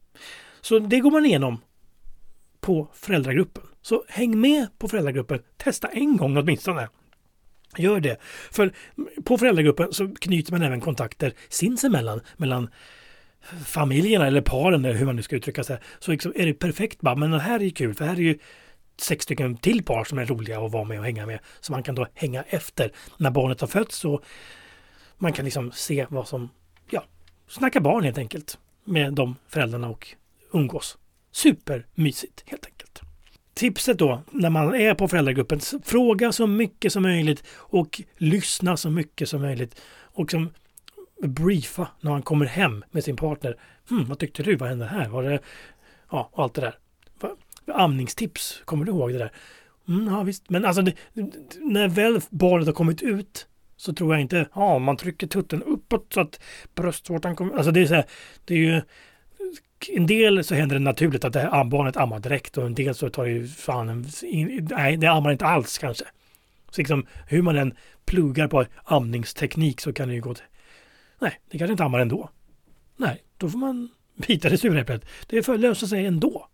Så 0.61 0.79
det 0.79 1.01
går 1.01 1.11
man 1.11 1.27
igenom 1.27 1.61
på 2.61 2.89
föräldragruppen. 2.93 3.65
Så 3.83 4.05
häng 4.09 4.41
med 4.41 4.79
på 4.79 4.89
föräldragruppen. 4.89 5.43
Testa 5.57 5.89
en 5.89 6.17
gång 6.17 6.37
åtminstone. 6.37 6.89
Gör 7.77 8.01
det. 8.01 8.21
För 8.51 8.73
på 9.25 9.39
föräldragruppen 9.39 9.93
så 9.93 10.15
knyter 10.15 10.53
man 10.53 10.63
även 10.63 10.81
kontakter 10.81 11.33
sinsemellan. 11.49 12.21
Mellan 12.37 12.69
familjerna 13.67 14.27
eller 14.27 14.41
paren 14.41 14.85
eller 14.85 14.99
hur 14.99 15.07
man 15.07 15.17
nu 15.17 15.23
ska 15.23 15.37
uttrycka 15.37 15.65
sig. 15.65 15.79
Så 15.99 16.11
liksom 16.11 16.33
är 16.37 16.47
det 16.47 16.55
perfekt 16.55 17.01
bara, 17.01 17.15
men 17.15 17.31
det 17.31 17.41
här 17.41 17.61
är 17.61 17.65
ju 17.65 17.71
kul 17.71 17.95
för 17.95 18.05
här 18.05 18.17
är 18.17 18.21
ju 18.21 18.39
sex 19.01 19.25
stycken 19.25 19.57
till 19.57 19.85
par 19.85 20.05
som 20.05 20.19
är 20.19 20.27
roliga 20.27 20.61
att 20.61 20.73
vara 20.73 20.85
med 20.85 20.99
och 20.99 21.05
hänga 21.05 21.27
med. 21.27 21.39
Så 21.61 21.73
man 21.73 21.83
kan 21.83 21.95
då 21.95 22.07
hänga 22.15 22.43
efter 22.43 22.93
när 23.17 23.31
barnet 23.31 23.61
har 23.61 23.69
fötts 23.69 24.05
och 24.05 24.25
man 25.19 25.33
kan 25.33 25.45
liksom 25.45 25.73
se 25.73 26.07
vad 26.11 26.29
som, 26.29 26.51
ja, 26.91 27.05
snacka 27.49 27.81
barn 27.81 28.05
helt 28.05 28.19
enkelt 28.19 28.59
med 28.85 29.13
de 29.13 29.37
föräldrarna 29.49 29.89
och 29.89 30.09
umgås. 30.53 30.99
Supermysigt 31.33 32.43
helt 32.47 32.67
enkelt. 32.67 32.78
Tipset 33.59 33.99
då 33.99 34.23
när 34.31 34.51
man 34.51 34.75
är 34.75 34.95
på 34.95 35.09
föräldragruppen, 35.09 35.61
fråga 35.85 36.33
så 36.33 36.47
mycket 36.47 36.93
som 36.93 37.03
möjligt 37.03 37.45
och 37.57 38.03
lyssna 38.17 38.77
så 38.77 38.91
mycket 38.91 39.29
som 39.29 39.43
möjligt. 39.43 39.81
Och 40.03 40.31
som 40.31 40.51
briefa 41.23 41.89
när 42.01 42.11
han 42.11 42.23
kommer 42.23 42.47
hem 42.47 42.85
med 42.91 43.05
sin 43.05 43.17
partner. 43.17 43.57
Hmm, 43.89 44.05
vad 44.05 44.19
tyckte 44.19 44.43
du? 44.43 44.57
Vad 44.57 44.69
hände 44.69 44.85
här? 44.85 45.09
Var 45.09 45.23
det... 45.23 45.39
Ja, 46.11 46.31
och 46.33 46.43
allt 46.43 46.55
det 46.55 46.61
där. 46.61 46.79
Amningstips, 47.75 48.63
kommer 48.65 48.85
du 48.85 48.93
ihåg 48.93 49.13
det 49.13 49.19
där? 49.19 49.33
Mm, 49.89 50.15
ja, 50.15 50.23
visst. 50.23 50.51
Men 50.51 50.65
alltså, 50.65 50.83
det, 50.83 50.95
när 51.61 51.89
väl 51.89 52.21
barnet 52.31 52.67
har 52.67 52.75
kommit 52.75 53.03
ut 53.03 53.47
så 53.77 53.93
tror 53.93 54.15
jag 54.15 54.21
inte, 54.21 54.49
ja, 54.55 54.79
man 54.79 54.97
trycker 54.97 55.27
tutten 55.27 55.63
uppåt 55.63 56.07
så 56.15 56.21
att 56.21 56.41
bröstvårtan 56.75 57.37
kommer... 57.37 57.55
Alltså 57.55 57.73
det 57.73 57.81
är 57.81 57.87
så 57.87 57.95
här, 57.95 58.07
det 58.45 58.55
är 58.55 58.59
ju... 58.59 58.83
En 59.89 60.07
del 60.07 60.45
så 60.45 60.55
händer 60.55 60.77
det 60.77 60.83
naturligt 60.83 61.25
att 61.25 61.33
det 61.33 61.41
här 61.41 61.65
barnet 61.65 61.97
ammar 61.97 62.19
direkt 62.19 62.59
och 62.59 62.67
en 62.67 62.75
del 62.75 62.95
så 62.95 63.11
tar 63.11 63.25
det 63.25 63.31
ju 63.31 63.49
fan 63.49 63.89
en, 63.89 64.07
Nej, 64.71 64.97
det 64.97 65.07
ammar 65.07 65.33
inte 65.33 65.47
alls 65.47 65.79
kanske. 65.79 66.05
Så 66.71 66.81
liksom 66.81 67.07
hur 67.27 67.43
man 67.43 67.57
än 67.57 67.75
pluggar 68.05 68.49
på 68.49 68.65
amningsteknik 68.85 69.81
så 69.81 69.93
kan 69.93 70.09
det 70.09 70.15
ju 70.15 70.21
gå 70.21 70.35
till... 70.35 70.45
Nej, 71.19 71.41
det 71.51 71.59
kanske 71.59 71.73
inte 71.73 71.85
ammar 71.85 71.99
ändå. 71.99 72.31
Nej, 72.97 73.23
då 73.37 73.49
får 73.49 73.59
man 73.59 73.89
bita 74.27 74.49
det 74.49 74.59
sura 74.59 74.81
äpplet. 74.81 75.05
Det 75.27 75.43
får 75.43 75.59
lösa 75.59 75.87
sig 75.87 76.07
ändå. 76.07 76.49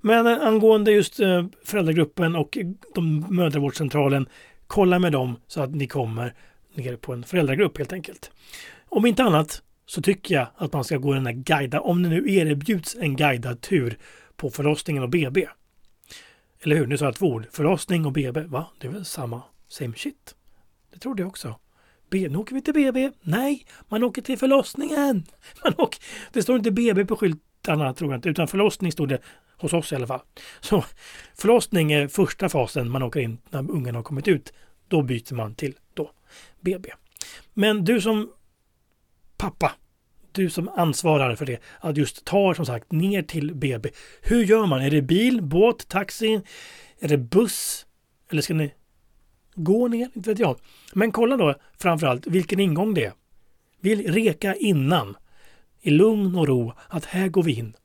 Men 0.00 0.26
eh, 0.26 0.46
angående 0.46 0.92
just 0.92 1.20
eh, 1.20 1.46
föräldragruppen 1.64 2.36
och 2.36 2.58
de 2.94 3.26
mödravårdscentralen, 3.30 4.28
kolla 4.66 4.98
med 4.98 5.12
dem 5.12 5.36
så 5.46 5.62
att 5.62 5.74
ni 5.74 5.86
kommer 5.86 6.34
ner 6.74 6.96
på 6.96 7.12
en 7.12 7.24
föräldragrupp 7.24 7.78
helt 7.78 7.92
enkelt. 7.92 8.30
Om 8.88 9.06
inte 9.06 9.22
annat 9.22 9.62
så 9.90 10.02
tycker 10.02 10.34
jag 10.34 10.46
att 10.56 10.72
man 10.72 10.84
ska 10.84 10.96
gå 10.96 11.14
den 11.14 11.26
här 11.26 11.32
guida, 11.32 11.80
om 11.80 12.02
det 12.02 12.08
nu 12.08 12.34
erbjuds 12.34 12.96
en 13.00 13.16
guidad 13.16 13.60
tur 13.60 13.98
på 14.36 14.50
förlossningen 14.50 15.02
och 15.02 15.08
BB. 15.08 15.48
Eller 16.62 16.76
hur? 16.76 16.86
Nu 16.86 16.98
sa 16.98 17.04
jag 17.04 17.14
två 17.14 17.26
ord. 17.26 17.46
Förlossning 17.52 18.06
och 18.06 18.12
BB. 18.12 18.40
Va? 18.40 18.66
Det 18.78 18.86
är 18.86 18.92
väl 18.92 19.04
samma 19.04 19.42
same 19.68 19.96
shit? 19.96 20.34
Det 20.92 20.98
trodde 20.98 21.22
jag 21.22 21.28
också. 21.28 21.54
B, 22.10 22.28
nu 22.30 22.38
åker 22.38 22.54
vi 22.54 22.62
till 22.62 22.74
BB. 22.74 23.10
Nej, 23.20 23.66
man 23.88 24.04
åker 24.04 24.22
till 24.22 24.38
förlossningen. 24.38 25.26
Man 25.64 25.74
åker, 25.78 26.02
det 26.32 26.42
står 26.42 26.56
inte 26.56 26.70
BB 26.70 27.04
på 27.04 27.16
skyltarna 27.16 27.94
tror 27.94 28.10
jag 28.10 28.18
inte, 28.18 28.28
utan 28.28 28.48
förlossning 28.48 28.92
stod 28.92 29.08
det 29.08 29.18
hos 29.56 29.72
oss 29.72 29.92
i 29.92 29.96
alla 29.96 30.06
fall. 30.06 30.20
Så 30.60 30.84
förlossning 31.34 31.92
är 31.92 32.08
första 32.08 32.48
fasen 32.48 32.90
man 32.90 33.02
åker 33.02 33.20
in 33.20 33.38
när 33.50 33.70
ungen 33.70 33.94
har 33.94 34.02
kommit 34.02 34.28
ut. 34.28 34.52
Då 34.88 35.02
byter 35.02 35.34
man 35.34 35.54
till 35.54 35.74
då 35.94 36.10
BB. 36.60 36.90
Men 37.54 37.84
du 37.84 38.00
som 38.00 38.30
pappa, 39.36 39.72
du 40.34 40.50
som 40.50 40.68
ansvarar 40.68 41.34
för 41.34 41.46
det, 41.46 41.60
att 41.80 41.96
just 41.96 42.24
ta 42.24 42.54
som 42.54 42.66
sagt 42.66 42.92
ner 42.92 43.22
till 43.22 43.54
BB. 43.54 43.90
Hur 44.22 44.44
gör 44.44 44.66
man? 44.66 44.82
Är 44.82 44.90
det 44.90 45.02
bil, 45.02 45.42
båt, 45.42 45.88
taxi? 45.88 46.40
Är 47.00 47.08
det 47.08 47.18
buss? 47.18 47.86
Eller 48.30 48.42
ska 48.42 48.54
ni 48.54 48.72
gå 49.54 49.88
ner? 49.88 50.10
Inte 50.14 50.30
vet 50.30 50.38
jag. 50.38 50.56
Men 50.92 51.12
kolla 51.12 51.36
då 51.36 51.54
framförallt 51.78 52.26
vilken 52.26 52.60
ingång 52.60 52.94
det 52.94 53.04
är. 53.04 53.12
Vill 53.80 54.12
reka 54.12 54.54
innan 54.54 55.16
i 55.80 55.90
lugn 55.90 56.36
och 56.36 56.48
ro 56.48 56.72
att 56.88 57.04
här 57.04 57.28
går 57.28 57.42
vi 57.42 57.52
in. 57.52 57.76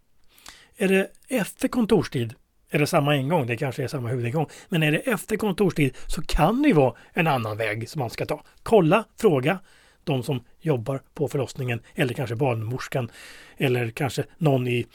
Är 0.77 0.87
det 0.87 1.07
efter 1.27 1.67
kontorstid 1.67 2.35
är 2.69 2.79
det 2.79 2.87
samma 2.87 3.15
ingång, 3.15 3.47
det 3.47 3.57
kanske 3.57 3.83
är 3.83 3.87
samma 3.87 4.09
huvudingång. 4.09 4.47
Men 4.69 4.83
är 4.83 4.91
det 4.91 4.97
efter 4.97 5.37
kontorstid 5.37 5.97
så 6.07 6.21
kan 6.21 6.61
det 6.61 6.67
ju 6.67 6.73
vara 6.73 6.95
en 7.13 7.27
annan 7.27 7.57
väg 7.57 7.89
som 7.89 7.99
man 7.99 8.09
ska 8.09 8.25
ta. 8.25 8.43
Kolla, 8.63 9.05
fråga 9.17 9.59
de 10.05 10.23
som 10.23 10.43
jobbar 10.59 11.01
på 11.13 11.27
förlossningen 11.27 11.81
eller 11.95 12.13
kanske 12.13 12.35
barnmorskan 12.35 13.11
eller 13.57 13.89
kanske 13.89 14.25
någon 14.37 14.67
i 14.67 14.85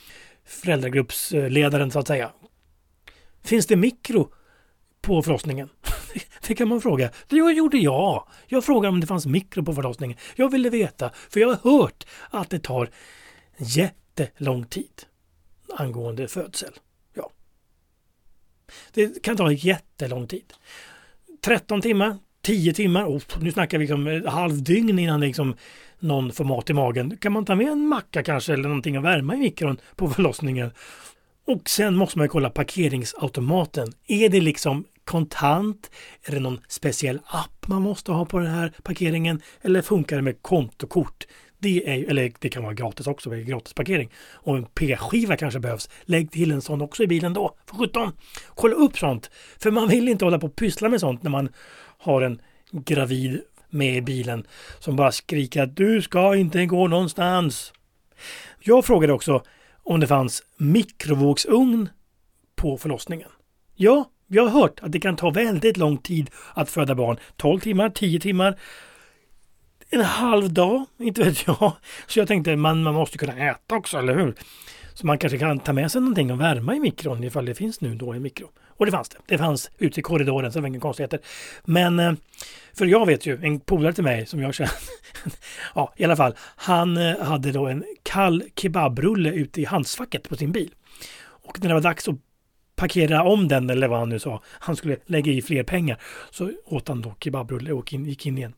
föräldragruppsledaren 0.44 1.90
så 1.90 1.98
att 1.98 2.06
säga. 2.06 2.32
Finns 3.42 3.66
det 3.66 3.76
mikro 3.76 4.32
på 5.00 5.22
förlossningen? 5.22 5.68
Det 6.46 6.54
kan 6.54 6.68
man 6.68 6.80
fråga. 6.80 7.10
Det 7.28 7.36
gjorde 7.36 7.78
jag. 7.78 8.28
Jag 8.46 8.64
frågade 8.64 8.92
om 8.92 9.00
det 9.00 9.06
fanns 9.06 9.26
mikro 9.26 9.64
på 9.64 9.74
förlossningen. 9.74 10.18
Jag 10.36 10.50
ville 10.50 10.70
veta, 10.70 11.10
för 11.30 11.40
jag 11.40 11.48
har 11.48 11.78
hört 11.78 12.06
att 12.30 12.50
det 12.50 12.58
tar 12.58 12.90
jättelång 13.56 14.64
tid 14.64 15.02
angående 15.76 16.28
födsel. 16.28 16.72
Ja. 17.14 17.30
Det 18.92 19.22
kan 19.22 19.36
ta 19.36 19.52
jättelång 19.52 20.26
tid. 20.26 20.52
13 21.40 21.82
timmar, 21.82 22.18
Tio 22.42 22.72
timmar, 22.72 23.04
oh, 23.04 23.22
nu 23.40 23.52
snackar 23.52 23.78
vi 23.78 23.82
liksom 23.82 24.22
halvdygn 24.26 24.98
innan 24.98 25.20
liksom 25.20 25.54
någon 25.98 26.32
får 26.32 26.44
mat 26.44 26.70
i 26.70 26.72
magen. 26.72 27.16
Kan 27.16 27.32
man 27.32 27.44
ta 27.44 27.54
med 27.54 27.66
en 27.66 27.86
macka 27.88 28.22
kanske 28.22 28.52
eller 28.52 28.68
någonting 28.68 28.96
att 28.96 29.04
värma 29.04 29.34
i 29.34 29.38
mikron 29.38 29.80
på 29.96 30.10
förlossningen? 30.10 30.70
Och 31.46 31.70
sen 31.70 31.96
måste 31.96 32.18
man 32.18 32.28
kolla 32.28 32.50
parkeringsautomaten. 32.50 33.92
Är 34.06 34.28
det 34.28 34.40
liksom 34.40 34.84
kontant? 35.04 35.90
Är 36.24 36.32
det 36.32 36.40
någon 36.40 36.60
speciell 36.68 37.20
app 37.26 37.68
man 37.68 37.82
måste 37.82 38.12
ha 38.12 38.24
på 38.24 38.38
den 38.38 38.50
här 38.50 38.72
parkeringen? 38.82 39.40
Eller 39.62 39.82
funkar 39.82 40.16
det 40.16 40.22
med 40.22 40.42
kontokort? 40.42 41.26
Det 41.58 41.88
är, 41.88 42.10
eller 42.10 42.32
det 42.38 42.48
kan 42.48 42.62
vara 42.62 42.74
gratis 42.74 43.06
också, 43.06 43.30
gratis 43.30 43.72
parkering. 43.72 44.10
Och 44.32 44.56
en 44.56 44.64
p-skiva 44.64 45.36
kanske 45.36 45.60
behövs. 45.60 45.88
Lägg 46.04 46.30
till 46.30 46.50
en 46.50 46.62
sån 46.62 46.80
också 46.80 47.02
i 47.02 47.06
bilen 47.06 47.32
då, 47.32 47.56
för 47.66 47.76
17. 47.76 48.12
Kolla 48.54 48.74
upp 48.74 48.98
sånt. 48.98 49.30
För 49.58 49.70
man 49.70 49.88
vill 49.88 50.08
inte 50.08 50.24
hålla 50.24 50.38
på 50.38 50.46
och 50.46 50.56
pyssla 50.56 50.88
med 50.88 51.00
sånt 51.00 51.22
när 51.22 51.30
man 51.30 51.48
har 52.00 52.22
en 52.22 52.40
gravid 52.72 53.40
med 53.70 53.96
i 53.96 54.02
bilen 54.02 54.46
som 54.78 54.96
bara 54.96 55.12
skriker 55.12 55.62
att 55.62 55.76
du 55.76 56.02
ska 56.02 56.36
inte 56.36 56.66
gå 56.66 56.88
någonstans. 56.88 57.72
Jag 58.60 58.84
frågade 58.84 59.12
också 59.12 59.42
om 59.82 60.00
det 60.00 60.06
fanns 60.06 60.42
mikrovågsugn 60.56 61.88
på 62.56 62.78
förlossningen. 62.78 63.28
Ja, 63.74 64.10
vi 64.26 64.38
har 64.38 64.48
hört 64.48 64.80
att 64.82 64.92
det 64.92 65.00
kan 65.00 65.16
ta 65.16 65.30
väldigt 65.30 65.76
lång 65.76 65.98
tid 65.98 66.30
att 66.54 66.70
föda 66.70 66.94
barn. 66.94 67.18
12 67.36 67.60
timmar, 67.60 67.90
10 67.90 68.20
timmar 68.20 68.58
en 69.90 70.04
halv 70.04 70.52
dag, 70.52 70.84
inte 70.98 71.22
vet 71.22 71.46
jag. 71.46 71.72
Så 72.06 72.18
jag 72.18 72.28
tänkte 72.28 72.56
man, 72.56 72.82
man 72.82 72.94
måste 72.94 73.18
kunna 73.18 73.50
äta 73.50 73.74
också, 73.76 73.98
eller 73.98 74.14
hur? 74.14 74.34
Så 74.94 75.06
man 75.06 75.18
kanske 75.18 75.38
kan 75.38 75.58
ta 75.58 75.72
med 75.72 75.92
sig 75.92 76.00
någonting 76.00 76.32
och 76.32 76.40
värma 76.40 76.74
i 76.76 76.80
mikron 76.80 77.24
ifall 77.24 77.44
det 77.44 77.54
finns 77.54 77.80
nu 77.80 77.94
då 77.94 78.14
i 78.14 78.20
mikro. 78.20 78.50
Och 78.80 78.86
det 78.86 78.92
fanns 78.92 79.08
det. 79.08 79.18
Det 79.26 79.38
fanns 79.38 79.70
ute 79.78 80.00
i 80.00 80.02
korridoren 80.02 80.52
så 80.52 80.58
det 80.58 80.62
var 80.62 80.68
inga 80.68 80.80
konstigheter. 80.80 81.20
Men 81.64 81.98
eh, 81.98 82.12
för 82.74 82.86
jag 82.86 83.06
vet 83.06 83.26
ju, 83.26 83.38
en 83.42 83.60
polare 83.60 83.92
till 83.92 84.04
mig 84.04 84.26
som 84.26 84.42
jag 84.42 84.54
känner, 84.54 84.72
ja 85.74 85.92
i 85.96 86.04
alla 86.04 86.16
fall, 86.16 86.34
han 86.56 86.96
eh, 86.96 87.18
hade 87.18 87.52
då 87.52 87.66
en 87.66 87.84
kall 88.02 88.42
kebabrulle 88.56 89.32
ute 89.32 89.60
i 89.60 89.64
handskfacket 89.64 90.28
på 90.28 90.36
sin 90.36 90.52
bil. 90.52 90.74
Och 91.20 91.60
när 91.60 91.68
det 91.68 91.74
var 91.74 91.80
dags 91.80 92.08
att 92.08 92.14
parkera 92.76 93.22
om 93.22 93.48
den 93.48 93.70
eller 93.70 93.88
vad 93.88 93.98
han 93.98 94.08
nu 94.08 94.18
sa, 94.18 94.42
han 94.46 94.76
skulle 94.76 94.96
lägga 95.06 95.32
i 95.32 95.42
fler 95.42 95.62
pengar, 95.62 96.00
så 96.30 96.52
åt 96.64 96.88
han 96.88 97.02
då 97.02 97.14
kebabrulle 97.20 97.72
och 97.72 97.92
in, 97.92 98.06
gick 98.06 98.26
in 98.26 98.38
igen 98.38 98.54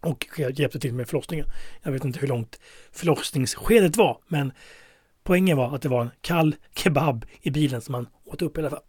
och 0.00 0.26
hjälpte 0.54 0.80
till 0.80 0.94
med 0.94 1.08
förlossningen. 1.08 1.46
Jag 1.82 1.92
vet 1.92 2.04
inte 2.04 2.18
hur 2.18 2.28
långt 2.28 2.60
förlossningsskedet 2.92 3.96
var, 3.96 4.18
men 4.28 4.52
poängen 5.24 5.56
var 5.56 5.74
att 5.74 5.82
det 5.82 5.88
var 5.88 6.02
en 6.02 6.10
kall 6.20 6.56
kebab 6.76 7.26
i 7.42 7.50
bilen 7.50 7.80
som 7.80 7.94
han 7.94 8.08
åt 8.24 8.42
upp 8.42 8.58
i 8.58 8.60
alla 8.60 8.70
fall. 8.70 8.82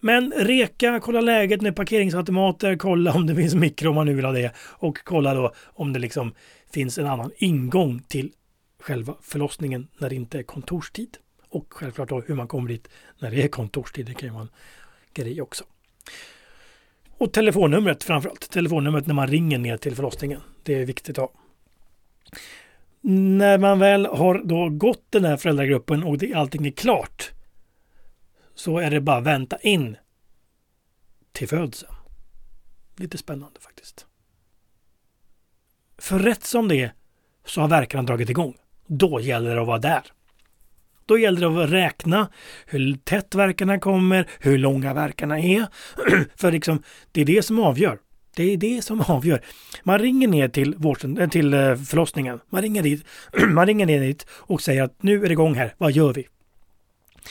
Men 0.00 0.32
reka, 0.36 1.00
kolla 1.00 1.20
läget 1.20 1.60
med 1.60 1.76
parkeringsautomater, 1.76 2.76
kolla 2.76 3.12
om 3.12 3.26
det 3.26 3.34
finns 3.34 3.54
mikro 3.54 3.88
om 3.88 3.94
man 3.94 4.06
nu 4.06 4.14
vill 4.14 4.24
ha 4.24 4.32
det 4.32 4.52
och 4.58 4.98
kolla 5.04 5.34
då 5.34 5.52
om 5.64 5.92
det 5.92 5.98
liksom 5.98 6.34
finns 6.72 6.98
en 6.98 7.06
annan 7.06 7.30
ingång 7.36 8.02
till 8.08 8.32
själva 8.80 9.14
förlossningen 9.22 9.88
när 9.98 10.08
det 10.08 10.14
inte 10.14 10.38
är 10.38 10.42
kontorstid. 10.42 11.16
Och 11.48 11.66
självklart 11.70 12.08
då 12.08 12.20
hur 12.20 12.34
man 12.34 12.48
kommer 12.48 12.68
dit 12.68 12.88
när 13.18 13.30
det 13.30 13.42
är 13.42 13.48
kontorstid, 13.48 14.06
det 14.06 14.14
kan 14.14 14.28
ju 14.28 14.32
vara 14.32 14.42
en 14.42 14.48
grej 15.14 15.42
också. 15.42 15.64
Och 17.18 17.32
telefonnumret 17.32 18.04
framförallt. 18.04 18.50
Telefonnumret 18.50 19.06
när 19.06 19.14
man 19.14 19.26
ringer 19.26 19.58
ner 19.58 19.76
till 19.76 19.96
förlossningen. 19.96 20.40
Det 20.62 20.74
är 20.74 20.86
viktigt 20.86 21.18
att 21.18 21.30
ha. 21.30 21.40
När 23.00 23.58
man 23.58 23.78
väl 23.78 24.06
har 24.06 24.42
då 24.44 24.68
gått 24.68 25.06
den 25.10 25.24
här 25.24 25.36
föräldragruppen 25.36 26.04
och 26.04 26.18
det, 26.18 26.34
allting 26.34 26.66
är 26.66 26.70
klart 26.70 27.30
så 28.62 28.78
är 28.78 28.90
det 28.90 29.00
bara 29.00 29.16
att 29.16 29.24
vänta 29.24 29.56
in 29.56 29.96
till 31.32 31.48
födseln. 31.48 31.92
Lite 32.96 33.18
spännande 33.18 33.60
faktiskt. 33.60 34.06
För 35.98 36.18
rätt 36.18 36.44
som 36.44 36.68
det 36.68 36.76
är 36.76 36.92
så 37.44 37.60
har 37.60 37.68
verkarna 37.68 38.02
dragit 38.02 38.30
igång. 38.30 38.56
Då 38.86 39.20
gäller 39.20 39.54
det 39.54 39.60
att 39.60 39.66
vara 39.66 39.78
där. 39.78 40.02
Då 41.06 41.18
gäller 41.18 41.40
det 41.40 41.64
att 41.64 41.70
räkna 41.70 42.28
hur 42.66 42.94
tätt 42.96 43.34
verkarna 43.34 43.78
kommer, 43.78 44.28
hur 44.40 44.58
långa 44.58 44.94
verkarna 44.94 45.38
är. 45.38 45.66
För 46.36 46.52
liksom, 46.52 46.82
det 47.12 47.20
är 47.20 47.24
det 47.24 47.42
som 47.42 47.58
avgör. 47.58 47.98
Det 48.36 48.42
är 48.42 48.56
det 48.56 48.84
som 48.84 49.00
avgör. 49.08 49.40
Man 49.82 49.98
ringer 49.98 50.28
ner 50.28 50.48
till, 50.48 50.74
vården, 50.74 51.18
eh, 51.18 51.28
till 51.28 51.54
eh, 51.54 51.76
förlossningen. 51.76 52.40
Man 52.50 52.62
ringer, 52.62 52.82
dit, 52.82 53.06
man 53.48 53.66
ringer 53.66 53.86
ner 53.86 54.00
dit 54.00 54.26
och 54.30 54.62
säger 54.62 54.82
att 54.82 55.02
nu 55.02 55.24
är 55.24 55.28
det 55.28 55.32
igång 55.32 55.54
här. 55.54 55.74
Vad 55.78 55.92
gör 55.92 56.14
vi? 56.14 56.28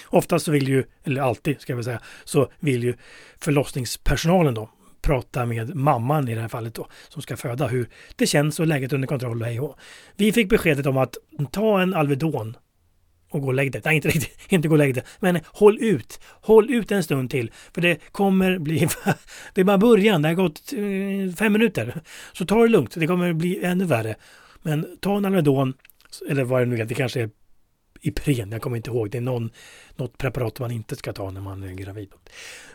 Oftast 0.06 0.48
vill 0.48 0.68
ju, 0.68 0.84
eller 1.04 1.22
alltid 1.22 1.62
ska 1.62 1.76
vi 1.76 1.84
säga, 1.84 2.02
så 2.24 2.52
vill 2.60 2.84
ju 2.84 2.94
förlossningspersonalen 3.40 4.54
då 4.54 4.70
prata 5.02 5.46
med 5.46 5.76
mamman 5.76 6.28
i 6.28 6.36
det 6.36 6.42
här 6.42 6.48
fallet 6.48 6.74
då, 6.74 6.88
som 7.10 7.22
ska 7.22 7.38
föda, 7.38 7.68
hur 7.68 7.90
det 8.16 8.28
känns 8.28 8.60
och 8.60 8.68
läget 8.68 8.94
under 8.94 9.08
kontroll 9.08 9.42
och 9.42 9.48
hej 9.48 9.60
och 9.60 9.78
Vi 10.16 10.32
fick 10.32 10.50
beskedet 10.50 10.86
om 10.86 10.98
att 10.98 11.18
ta 11.52 11.82
en 11.82 11.94
Alvedon 11.94 12.58
och 13.32 13.42
gå 13.42 13.48
och 13.48 13.54
lägg 13.54 13.72
dig. 13.72 13.82
Nej, 13.86 13.96
inte 13.96 14.08
riktigt, 14.08 14.38
inte 14.52 14.68
gå 14.68 14.74
och 14.74 14.78
lägg 14.78 14.96
dig. 14.96 15.04
Men 15.20 15.40
håll 15.46 15.78
ut. 15.82 16.20
Håll 16.42 16.74
ut 16.74 16.92
en 16.92 17.04
stund 17.04 17.30
till. 17.30 17.52
För 17.74 17.82
det 17.82 18.12
kommer 18.12 18.60
bli... 18.60 18.88
det 19.54 19.62
är 19.62 19.66
bara 19.66 19.78
början. 19.78 20.22
Det 20.22 20.28
har 20.28 20.36
gått 20.36 20.74
eh, 20.74 21.36
fem 21.36 21.54
minuter. 21.54 22.02
Så 22.34 22.46
ta 22.46 22.62
det 22.62 22.68
lugnt. 22.68 22.94
Det 22.96 23.08
kommer 23.08 23.34
bli 23.34 23.64
ännu 23.64 23.86
värre. 23.86 24.16
Men 24.62 24.98
ta 25.00 25.18
en 25.18 25.26
Alvedon, 25.26 25.74
eller 26.30 26.44
vad 26.44 26.62
det 26.62 26.66
nu 26.66 26.78
är. 26.82 26.86
Det 26.86 26.96
kanske 26.96 27.22
är 27.22 27.30
Ipren, 28.02 28.52
jag 28.52 28.62
kommer 28.62 28.78
inte 28.78 28.90
ihåg. 28.90 29.12
Det 29.12 29.18
är 29.18 29.22
någon, 29.22 29.50
något 29.96 30.18
preparat 30.18 30.60
man 30.60 30.72
inte 30.72 30.96
ska 30.96 31.14
ta 31.14 31.32
när 31.32 31.42
man 31.42 31.64
är 31.64 31.74
gravid. 31.74 32.10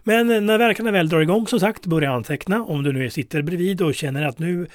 Men 0.03 0.31
eh, 0.31 0.41
när 0.41 0.59
verkarna 0.59 0.91
väl 0.91 1.09
drar 1.09 1.21
igång 1.21 1.47
som 1.47 1.61
sagt, 1.61 1.87
börja 1.87 2.11
anteckna. 2.11 2.63
Om 2.63 2.83
du 2.83 2.93
nu 2.93 3.11
sitter 3.11 3.43
bredvid 3.43 3.83
och 3.83 3.95
känner 3.95 4.27
att 4.27 4.39
nu, 4.39 4.67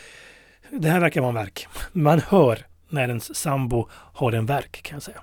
det 0.70 0.90
här 0.90 1.00
verkar 1.00 1.22
vara 1.22 1.30
en 1.30 1.36
verk. 1.36 1.68
Man 1.92 2.20
hör 2.20 2.66
när 2.90 3.08
ens 3.08 3.36
sambo 3.36 3.88
har 3.92 4.32
en 4.32 4.46
verk 4.46 4.84
kan 4.84 4.96
jag 4.96 5.04
säga. 5.04 5.22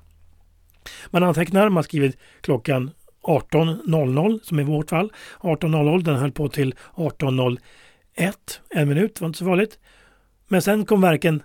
Man 1.11 1.23
antecknar, 1.23 1.69
man 1.69 1.85
skriver 1.85 2.13
klockan 2.41 2.91
18.00 3.23 4.41
som 4.43 4.61
i 4.61 4.63
vårt 4.63 4.91
fall. 4.91 5.13
18.00, 5.41 6.03
den 6.03 6.17
höll 6.17 6.33
på 6.33 6.49
till 6.49 6.75
18.01. 6.95 8.33
En 8.71 8.89
minut, 8.89 9.21
var 9.21 9.27
inte 9.27 9.39
så 9.39 9.45
farligt. 9.45 9.79
Men 10.49 10.63
sen 10.63 10.87
kom 10.87 11.01
verken 11.01 11.43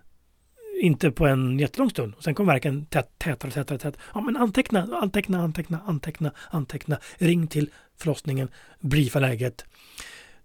inte 0.84 1.12
på 1.12 1.28
en 1.28 1.60
jättelång 1.60 1.90
stund. 1.90 2.14
Och 2.18 2.24
sen 2.24 2.36
kom 2.36 2.48
verken 2.48 2.86
tät, 2.86 3.20
tätare 3.20 3.48
och 3.48 3.54
tätare, 3.54 3.78
tätare. 3.78 4.02
Ja, 4.14 4.22
men 4.22 4.38
anteckna, 4.38 4.88
anteckna, 5.02 5.42
anteckna, 5.42 5.82
anteckna, 5.86 6.32
anteckna. 6.50 6.98
Ring 7.18 7.48
till 7.48 7.70
förlossningen, 7.98 8.48
briefa 8.80 9.20
läget. 9.20 9.66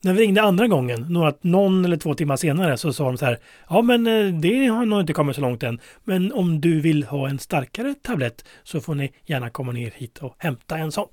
När 0.01 0.12
vi 0.12 0.20
ringde 0.20 0.42
andra 0.42 0.66
gången, 0.66 1.07
några, 1.09 1.35
någon 1.40 1.85
eller 1.85 1.96
två 1.96 2.14
timmar 2.14 2.37
senare, 2.37 2.77
så 2.77 2.92
sa 2.92 3.05
de 3.05 3.18
så 3.18 3.24
här. 3.24 3.38
Ja, 3.68 3.83
men 3.83 4.07
eh, 4.07 4.40
det 4.40 4.66
har 4.66 4.87
nog 4.87 5.01
inte 5.01 5.12
kommit 5.12 5.37
så 5.37 5.42
långt 5.42 5.62
än. 5.62 5.81
Men 6.05 6.33
om 6.33 6.61
du 6.61 6.81
vill 6.81 7.05
ha 7.05 7.29
en 7.29 7.38
starkare 7.38 7.94
tablett 8.03 8.44
så 8.62 8.81
får 8.81 8.94
ni 8.94 9.12
gärna 9.27 9.51
komma 9.51 9.72
ner 9.72 9.90
hit 9.90 10.18
och 10.18 10.35
hämta 10.38 10.79
en 10.79 10.92
sån. 10.92 11.09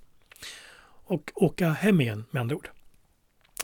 Och 1.05 1.31
åka 1.35 1.69
hem 1.69 2.01
igen 2.01 2.25
med 2.31 2.41
andra 2.41 2.55
ord. 2.55 2.69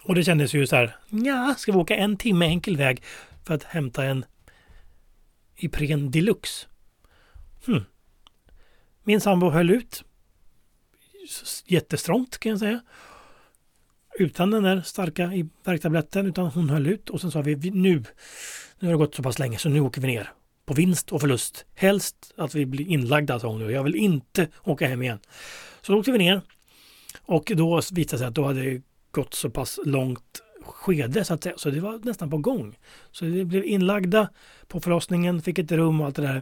Och 0.04 0.15
det 0.15 0.24
kändes 0.24 0.54
ju 0.54 0.67
så 0.67 0.76
här. 0.76 0.95
Ja, 1.10 1.56
ska 1.58 1.71
vi 1.71 1.78
åka 1.78 1.95
en 1.95 2.17
timme 2.17 2.45
enkel 2.45 2.78
väg 2.78 3.04
för 3.43 3.54
att 3.54 3.63
hämta 3.63 4.04
en 4.04 4.26
Ipren 5.63 6.12
Deluxe. 6.12 6.67
Hmm. 7.65 7.84
Min 9.04 9.21
sambo 9.21 9.50
höll 9.50 9.69
ut. 9.69 10.04
Jättestrångt 11.65 12.38
kan 12.38 12.50
jag 12.50 12.60
säga. 12.60 12.82
Utan 14.19 14.52
den 14.52 14.63
där 14.63 14.82
starka 14.82 15.32
värktabletten, 15.63 16.28
utan 16.28 16.45
hon 16.45 16.69
höll 16.69 16.88
ut. 16.88 17.10
Och 17.10 17.21
sen 17.21 17.32
sa 17.32 17.41
vi 17.41 17.56
nu, 17.56 18.04
nu 18.80 18.88
har 18.88 18.91
det 18.91 18.97
gått 18.97 19.15
så 19.15 19.24
pass 19.24 19.39
länge 19.39 19.58
så 19.58 19.69
nu 19.69 19.80
åker 19.80 20.02
vi 20.02 20.08
ner. 20.08 20.32
På 20.65 20.74
vinst 20.74 21.12
och 21.12 21.21
förlust. 21.21 21.65
Helst 21.76 22.34
att 22.38 22.56
vi 22.56 22.65
blir 22.65 22.88
inlagda, 22.88 23.39
sa 23.39 23.47
hon. 23.47 23.69
Jag 23.69 23.84
vill 23.84 23.95
inte 23.95 24.47
åka 24.63 24.88
hem 24.88 25.02
igen. 25.02 25.19
Så 25.82 25.91
då 25.91 26.00
åkte 26.00 26.12
vi 26.12 26.17
ner. 26.17 26.41
Och 27.21 27.52
då 27.56 27.76
visade 27.76 28.02
det 28.02 28.17
sig 28.17 28.28
att 28.28 28.36
då 28.36 28.43
hade 28.43 28.62
det 28.62 28.82
gått 29.12 29.34
så 29.34 29.50
pass 29.50 29.80
långt 29.86 30.41
skede 30.65 31.26
så 31.26 31.34
att 31.34 31.43
säga. 31.43 31.58
Så 31.58 31.69
det 31.69 31.80
var 31.80 32.00
nästan 32.04 32.30
på 32.30 32.38
gång. 32.38 32.78
Så 33.12 33.26
vi 33.26 33.45
blev 33.45 33.65
inlagda 33.65 34.30
på 34.67 34.80
förlossningen, 34.80 35.41
fick 35.41 35.60
ett 35.60 35.71
rum 35.71 36.02
och 36.02 36.06
allt 36.08 36.15
det 36.15 36.21
där. 36.21 36.41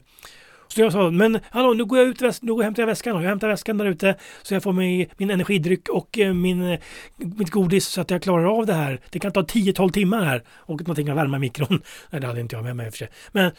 Så 0.67 0.81
jag 0.81 0.91
sa, 0.91 1.11
men 1.11 1.39
hallå, 1.51 1.73
nu 1.73 1.85
går 1.85 1.99
jag 1.99 2.07
ut, 2.07 2.41
nu 2.41 2.53
går 2.53 2.63
jag 2.63 2.65
hämtar 2.65 2.85
väskan. 2.85 3.15
Och 3.15 3.23
jag 3.23 3.29
hämtar 3.29 3.47
väskan 3.47 3.77
där 3.77 3.85
ute 3.85 4.15
så 4.41 4.53
jag 4.53 4.63
får 4.63 4.73
mig 4.73 5.09
min 5.17 5.29
energidryck 5.29 5.89
och 5.89 6.19
eh, 6.19 6.33
min, 6.33 6.77
mitt 7.17 7.49
godis 7.49 7.87
så 7.87 8.01
att 8.01 8.11
jag 8.11 8.21
klarar 8.21 8.57
av 8.59 8.65
det 8.65 8.73
här. 8.73 9.01
Det 9.09 9.19
kan 9.19 9.31
ta 9.31 9.41
10-12 9.41 9.91
timmar 9.91 10.25
här 10.25 10.43
och 10.49 10.81
någonting 10.81 11.09
att 11.09 11.17
värma 11.17 11.37
i 11.37 11.39
mikron. 11.39 11.81
Nej, 12.09 12.21
det 12.21 12.27
hade 12.27 12.41
inte 12.41 12.55
jag 12.55 12.63
med 12.63 12.75
mig 12.75 12.85
i 12.85 12.89
och 12.89 12.93
för 12.93 12.97
sig. 12.97 13.09
Men, 13.31 13.51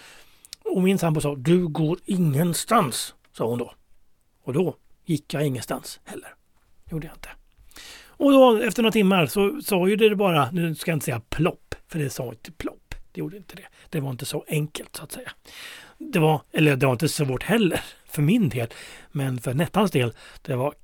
och 0.65 0.83
min 0.83 0.99
sambo 0.99 1.21
sa, 1.21 1.35
du 1.35 1.69
går 1.69 1.99
ingenstans, 2.05 3.15
sa 3.33 3.47
hon 3.47 3.59
då. 3.59 3.73
Och 4.45 4.53
då 4.53 4.77
gick 5.05 5.35
jag 5.35 5.47
ingenstans 5.47 6.01
heller. 6.05 6.35
Gjorde 6.91 7.07
jag 7.07 7.17
inte. 7.17 7.40
Och 8.21 8.33
då 8.33 8.57
efter 8.57 8.83
några 8.83 8.93
timmar 8.93 9.27
så 9.27 9.61
sa 9.63 9.89
ju 9.89 9.97
det 9.97 10.17
bara, 10.17 10.51
nu 10.51 10.75
ska 10.75 10.91
jag 10.91 10.97
inte 10.97 11.05
säga 11.05 11.21
plopp, 11.29 11.75
för 11.89 11.99
det 11.99 12.11
sa 12.11 12.29
inte 12.29 12.53
plopp. 12.53 12.95
Det 13.13 13.21
gjorde 13.21 13.37
inte 13.37 13.57
det. 13.57 13.67
Det 13.91 14.01
var 14.01 14.11
inte 14.11 14.25
så 14.25 14.45
enkelt 14.49 14.97
så 14.97 15.03
att 15.03 15.13
säga. 15.13 15.31
Det 15.99 16.19
var, 16.19 16.43
eller 16.53 16.77
det 16.77 16.87
var 16.87 16.93
inte 16.93 17.09
svårt 17.09 17.43
heller 17.43 17.81
för 18.07 18.23
min 18.23 18.49
del. 18.49 18.69
Men 19.13 19.39
för 19.39 19.55
Nettans 19.55 19.91
del, 19.91 20.13
det 20.43 20.57
var 20.57 20.75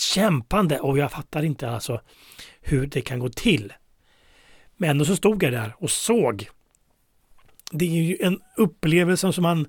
kämpande 0.00 0.80
och 0.80 0.98
jag 0.98 1.12
fattar 1.12 1.42
inte 1.42 1.70
alltså 1.70 2.00
hur 2.60 2.86
det 2.86 3.00
kan 3.00 3.18
gå 3.18 3.28
till. 3.28 3.72
Men 4.76 4.90
ändå 4.90 5.04
så 5.04 5.16
stod 5.16 5.42
jag 5.42 5.52
där 5.52 5.74
och 5.78 5.90
såg. 5.90 6.48
Det 7.70 7.84
är 7.84 8.02
ju 8.02 8.16
en 8.20 8.40
upplevelse 8.56 9.32
som 9.32 9.42
man 9.42 9.68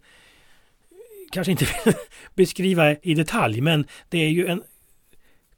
kanske 1.32 1.52
inte 1.52 1.66
vill 1.86 1.94
beskriva 2.36 2.96
i 2.96 3.14
detalj, 3.14 3.62
men 3.62 3.88
det 4.10 4.18
är 4.18 4.30
ju 4.30 4.48
en 4.48 4.64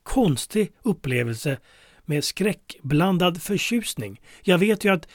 konstig 0.09 0.71
upplevelse 0.83 1.57
med 2.05 2.23
skräckblandad 2.23 3.41
förtjusning. 3.41 4.21
Jag 4.41 4.57
vet 4.57 4.85
ju 4.85 4.93
att 4.93 5.07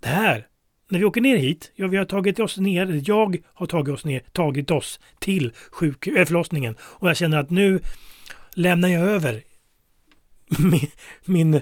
det 0.00 0.08
här, 0.08 0.46
när 0.88 0.98
vi 0.98 1.04
åker 1.04 1.20
ner 1.20 1.36
hit, 1.36 1.72
ja 1.74 1.86
vi 1.86 1.96
har 1.96 2.04
tagit 2.04 2.40
oss 2.40 2.56
ner, 2.58 3.02
jag 3.04 3.36
har 3.54 3.66
tagit 3.66 3.94
oss 3.94 4.04
ner, 4.04 4.20
tagit 4.32 4.70
oss 4.70 5.00
till 5.18 5.52
sjuk, 5.70 6.06
äh, 6.06 6.24
förlossningen 6.24 6.76
och 6.80 7.08
jag 7.08 7.16
känner 7.16 7.38
att 7.38 7.50
nu 7.50 7.80
lämnar 8.54 8.88
jag 8.88 9.02
över 9.02 9.42
min, 10.58 10.90
min, 11.24 11.60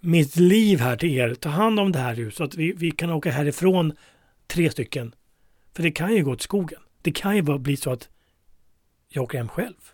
mitt 0.00 0.36
liv 0.36 0.80
här 0.80 0.96
till 0.96 1.18
er. 1.18 1.34
Ta 1.34 1.48
hand 1.48 1.80
om 1.80 1.92
det 1.92 1.98
här 1.98 2.16
nu 2.16 2.30
så 2.30 2.44
att 2.44 2.54
vi, 2.54 2.72
vi 2.72 2.90
kan 2.90 3.10
åka 3.10 3.30
härifrån 3.30 3.92
tre 4.46 4.70
stycken. 4.70 5.14
För 5.74 5.82
det 5.82 5.90
kan 5.90 6.14
ju 6.14 6.24
gå 6.24 6.32
åt 6.32 6.42
skogen. 6.42 6.80
Det 7.02 7.12
kan 7.12 7.36
ju 7.36 7.58
bli 7.58 7.76
så 7.76 7.92
att 7.92 8.08
jag 9.08 9.24
åker 9.24 9.38
hem 9.38 9.48
själv. 9.48 9.92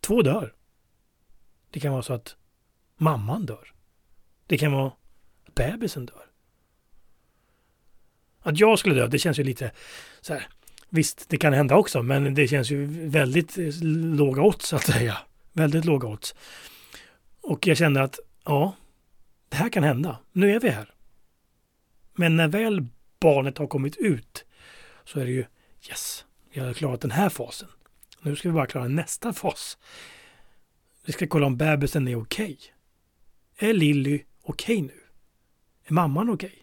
Två 0.00 0.22
dör. 0.22 0.55
Det 1.76 1.80
kan 1.80 1.92
vara 1.92 2.02
så 2.02 2.12
att 2.12 2.36
mamman 2.96 3.46
dör. 3.46 3.72
Det 4.46 4.58
kan 4.58 4.72
vara 4.72 4.86
att 4.86 5.54
bebisen 5.54 6.06
dör. 6.06 6.26
Att 8.40 8.60
jag 8.60 8.78
skulle 8.78 8.94
dö, 8.94 9.06
det 9.06 9.18
känns 9.18 9.38
ju 9.38 9.44
lite 9.44 9.72
så 10.20 10.32
här. 10.34 10.48
Visst, 10.88 11.28
det 11.28 11.36
kan 11.36 11.52
hända 11.52 11.76
också, 11.76 12.02
men 12.02 12.34
det 12.34 12.48
känns 12.48 12.70
ju 12.70 13.08
väldigt 13.08 13.58
eh, 13.58 13.82
låga 14.16 14.42
odds 14.42 14.68
så 14.68 14.76
att 14.76 14.86
säga. 14.86 15.18
Väldigt 15.52 15.84
låga 15.84 16.08
odds. 16.08 16.34
Och 17.40 17.66
jag 17.66 17.76
känner 17.76 18.00
att 18.00 18.18
ja, 18.44 18.76
det 19.48 19.56
här 19.56 19.68
kan 19.68 19.84
hända. 19.84 20.18
Nu 20.32 20.54
är 20.54 20.60
vi 20.60 20.68
här. 20.68 20.94
Men 22.14 22.36
när 22.36 22.48
väl 22.48 22.86
barnet 23.20 23.58
har 23.58 23.66
kommit 23.66 23.96
ut 23.96 24.44
så 25.04 25.20
är 25.20 25.24
det 25.24 25.32
ju 25.32 25.44
yes, 25.88 26.24
vi 26.52 26.60
har 26.60 26.74
klarat 26.74 27.00
den 27.00 27.10
här 27.10 27.28
fasen. 27.28 27.68
Nu 28.20 28.36
ska 28.36 28.48
vi 28.48 28.54
bara 28.54 28.66
klara 28.66 28.88
nästa 28.88 29.32
fas. 29.32 29.78
Vi 31.06 31.12
ska 31.12 31.26
kolla 31.26 31.46
om 31.46 31.56
bebisen 31.56 32.08
är 32.08 32.16
okej. 32.16 32.58
Okay. 33.56 33.70
Är 33.70 33.74
Lilly 33.74 34.22
okej 34.42 34.76
okay 34.76 34.86
nu? 34.86 35.00
Är 35.84 35.92
mamman 35.92 36.30
okej? 36.30 36.46
Okay? 36.46 36.60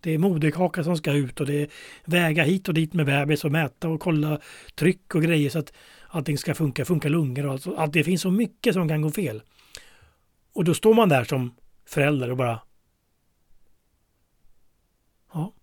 Det 0.00 0.10
är 0.10 0.18
moderkaka 0.18 0.84
som 0.84 0.96
ska 0.96 1.12
ut 1.12 1.40
och 1.40 1.46
det 1.46 1.62
är 1.62 1.68
väga 2.04 2.44
hit 2.44 2.68
och 2.68 2.74
dit 2.74 2.94
med 2.94 3.06
bebis 3.06 3.44
och 3.44 3.52
mäta 3.52 3.88
och 3.88 4.00
kolla 4.00 4.40
tryck 4.74 5.14
och 5.14 5.22
grejer 5.22 5.50
så 5.50 5.58
att 5.58 5.72
allting 6.08 6.38
ska 6.38 6.54
funka, 6.54 6.84
funka 6.84 7.08
lungor 7.08 7.46
och 7.46 7.52
allt. 7.52 7.66
allt. 7.66 7.92
Det 7.92 8.04
finns 8.04 8.22
så 8.22 8.30
mycket 8.30 8.74
som 8.74 8.88
kan 8.88 9.02
gå 9.02 9.10
fel. 9.10 9.42
Och 10.52 10.64
då 10.64 10.74
står 10.74 10.94
man 10.94 11.08
där 11.08 11.24
som 11.24 11.54
förälder 11.86 12.30
och 12.30 12.36
bara 12.36 12.60
Ja, 15.32 15.54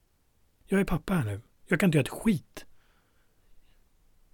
jag 0.67 0.79
är 0.79 0.85
pappa 0.85 1.13
här 1.13 1.25
nu. 1.25 1.41
Jag 1.67 1.79
kan 1.79 1.87
inte 1.87 1.97
göra 1.97 2.05
ett 2.05 2.09
skit. 2.09 2.65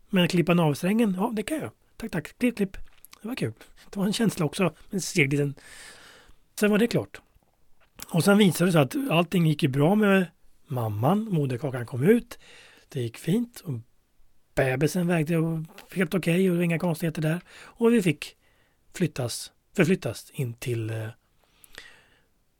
Men 0.10 0.28
klippa 0.28 0.54
navelsträngen, 0.54 1.16
ja 1.18 1.32
det 1.36 1.44
kan 1.44 1.58
jag. 1.58 1.72
Tack, 1.98 2.12
tack. 2.12 2.38
Klipp, 2.38 2.56
klipp. 2.56 2.78
Det 3.26 3.30
var 3.30 3.36
kul. 3.36 3.54
Det 3.90 4.00
var 4.00 4.06
en 4.06 4.14
känsla 4.14 4.46
också. 4.46 4.74
En 4.90 5.02
seg 5.02 5.32
liten... 5.32 5.56
Sen 6.60 6.72
var 6.72 6.78
det 6.78 6.88
klart. 6.88 7.22
Och 8.10 8.24
sen 8.24 8.38
visade 8.38 8.68
det 8.68 8.72
sig 8.72 8.82
att 8.82 9.12
allting 9.12 9.48
gick 9.48 9.64
ju 9.64 9.70
bra 9.70 9.96
med 9.96 10.28
mamman. 10.68 11.24
Moderkakan 11.32 11.86
kom 11.86 12.04
ut. 12.04 12.40
Det 12.90 13.02
gick 13.02 13.18
fint. 13.18 13.60
Och 13.60 13.80
bebisen 14.56 15.08
vägde 15.08 15.34
helt 15.92 16.14
okej 16.14 16.50
okay 16.50 16.50
och 16.50 16.64
inga 16.64 16.80
konstigheter 16.80 17.22
där. 17.22 17.42
Och 17.58 17.94
vi 17.94 18.02
fick 18.02 18.36
flyttas, 18.94 19.52
förflyttas 19.76 20.32
in 20.34 20.54
till 20.54 20.90
eh, 20.90 21.08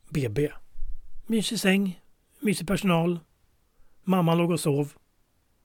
BB. 0.10 0.52
Mysig 1.28 1.60
säng, 1.60 2.02
mysig 2.40 2.68
personal. 2.68 3.20
Mamman 4.04 4.38
låg 4.38 4.52
och 4.52 4.60
sov. 4.60 4.94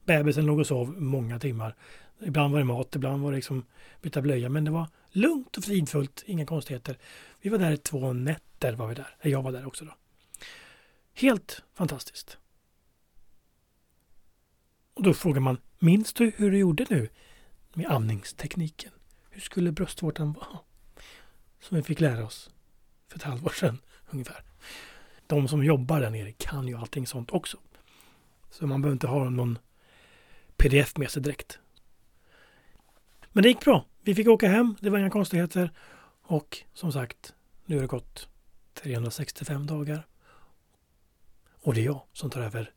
Bebisen 0.05 0.47
låg 0.47 0.59
och 0.59 0.67
sov 0.67 1.01
många 1.01 1.39
timmar. 1.39 1.77
Ibland 2.23 2.53
var 2.53 2.59
det 2.59 2.65
mat, 2.65 2.97
ibland 2.97 3.23
var 3.23 3.31
det 3.31 3.37
liksom 3.37 3.65
byta 4.03 4.23
blöja. 4.23 4.49
Men 4.49 4.65
det 4.65 4.71
var 4.71 4.89
lugnt 5.11 5.57
och 5.57 5.65
fridfullt, 5.65 6.23
inga 6.27 6.47
konstigheter. 6.47 6.99
Vi 7.41 7.51
var 7.51 7.59
där 7.59 7.77
två 7.77 8.13
nätter 8.13 8.73
var 8.73 8.87
vi 8.87 8.95
där. 8.95 9.17
Jag 9.23 9.43
var 9.43 9.53
där 9.53 9.67
också 9.67 9.85
då. 9.85 9.95
Helt 11.15 11.63
fantastiskt. 11.75 12.39
Och 14.95 15.03
då 15.03 15.15
frågar 15.15 15.41
man, 15.41 15.59
minns 15.79 16.13
du 16.13 16.33
hur 16.37 16.51
du 16.51 16.59
gjorde 16.59 16.87
nu 16.91 17.09
med 17.75 17.91
amningstekniken? 17.91 18.93
Hur 19.31 19.41
skulle 19.41 19.73
bröstvårtan 19.73 20.33
vara? 20.33 20.59
Som 21.61 21.77
vi 21.77 21.83
fick 21.83 22.01
lära 22.01 22.25
oss 22.25 22.51
för 23.09 23.17
ett 23.17 23.23
halvår 23.23 23.51
sedan 23.51 23.79
ungefär. 24.11 24.45
De 25.27 25.49
som 25.49 25.65
jobbar 25.65 26.01
där 26.01 26.11
nere 26.11 26.33
kan 26.33 26.69
ju 26.69 26.77
allting 26.77 27.07
sånt 27.07 27.31
också. 27.31 27.59
Så 28.51 28.67
man 28.67 28.83
behöver 28.83 28.95
inte 28.95 29.07
ha 29.07 29.31
någon 29.31 29.59
pdf 30.57 30.97
med 30.97 31.11
sig 31.11 31.23
direkt. 31.23 31.59
Men 33.33 33.43
det 33.43 33.49
gick 33.49 33.65
bra. 33.65 33.87
Vi 34.03 34.15
fick 34.15 34.29
åka 34.29 34.49
hem, 34.49 34.77
det 34.81 34.91
var 34.91 34.99
inga 34.99 35.11
konstigheter. 35.11 35.73
Och 36.23 36.59
som 36.75 36.93
sagt, 36.93 37.35
nu 37.65 37.77
har 37.77 37.83
det 37.83 37.89
gått 37.89 38.29
365 38.75 39.67
dagar. 39.67 40.07
Och 41.63 41.75
det 41.75 41.81
är 41.81 41.85
jag 41.85 42.03
som 42.13 42.31
tar 42.31 42.41
över 42.41 42.73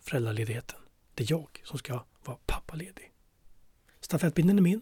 föräldraledigheten. 0.00 0.78
Det 1.14 1.24
är 1.24 1.30
jag 1.30 1.60
som 1.64 1.78
ska 1.78 2.04
vara 2.24 2.38
pappaledig. 2.46 3.12
Stafettpinnen 4.00 4.58
är 4.58 4.62
min. 4.62 4.80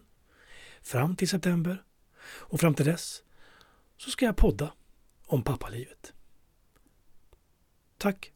Fram 0.83 1.17
till 1.17 1.29
september. 1.29 1.85
Och 2.25 2.61
fram 2.61 2.75
till 2.75 2.87
dess 2.87 3.23
så 3.97 4.11
ska 4.11 4.25
jag 4.25 4.37
podda 4.37 4.73
om 5.27 5.43
pappalivet. 5.43 6.13
Tack 7.99 8.33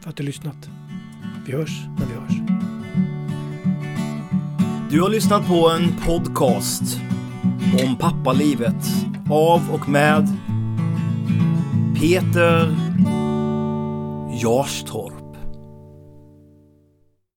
för 0.00 0.10
att 0.10 0.16
du 0.16 0.22
lyssnat. 0.22 0.68
Vi 1.46 1.52
hörs 1.52 1.86
när 1.98 2.06
vi 2.06 2.14
hörs. 2.14 2.69
Du 4.90 5.00
har 5.00 5.08
lyssnat 5.08 5.46
på 5.46 5.68
en 5.68 5.94
podcast 6.06 7.00
om 7.84 7.96
pappalivet 7.96 8.86
av 9.30 9.70
och 9.72 9.88
med 9.88 10.28
Peter 12.00 12.76
Jarstorp. 14.42 15.19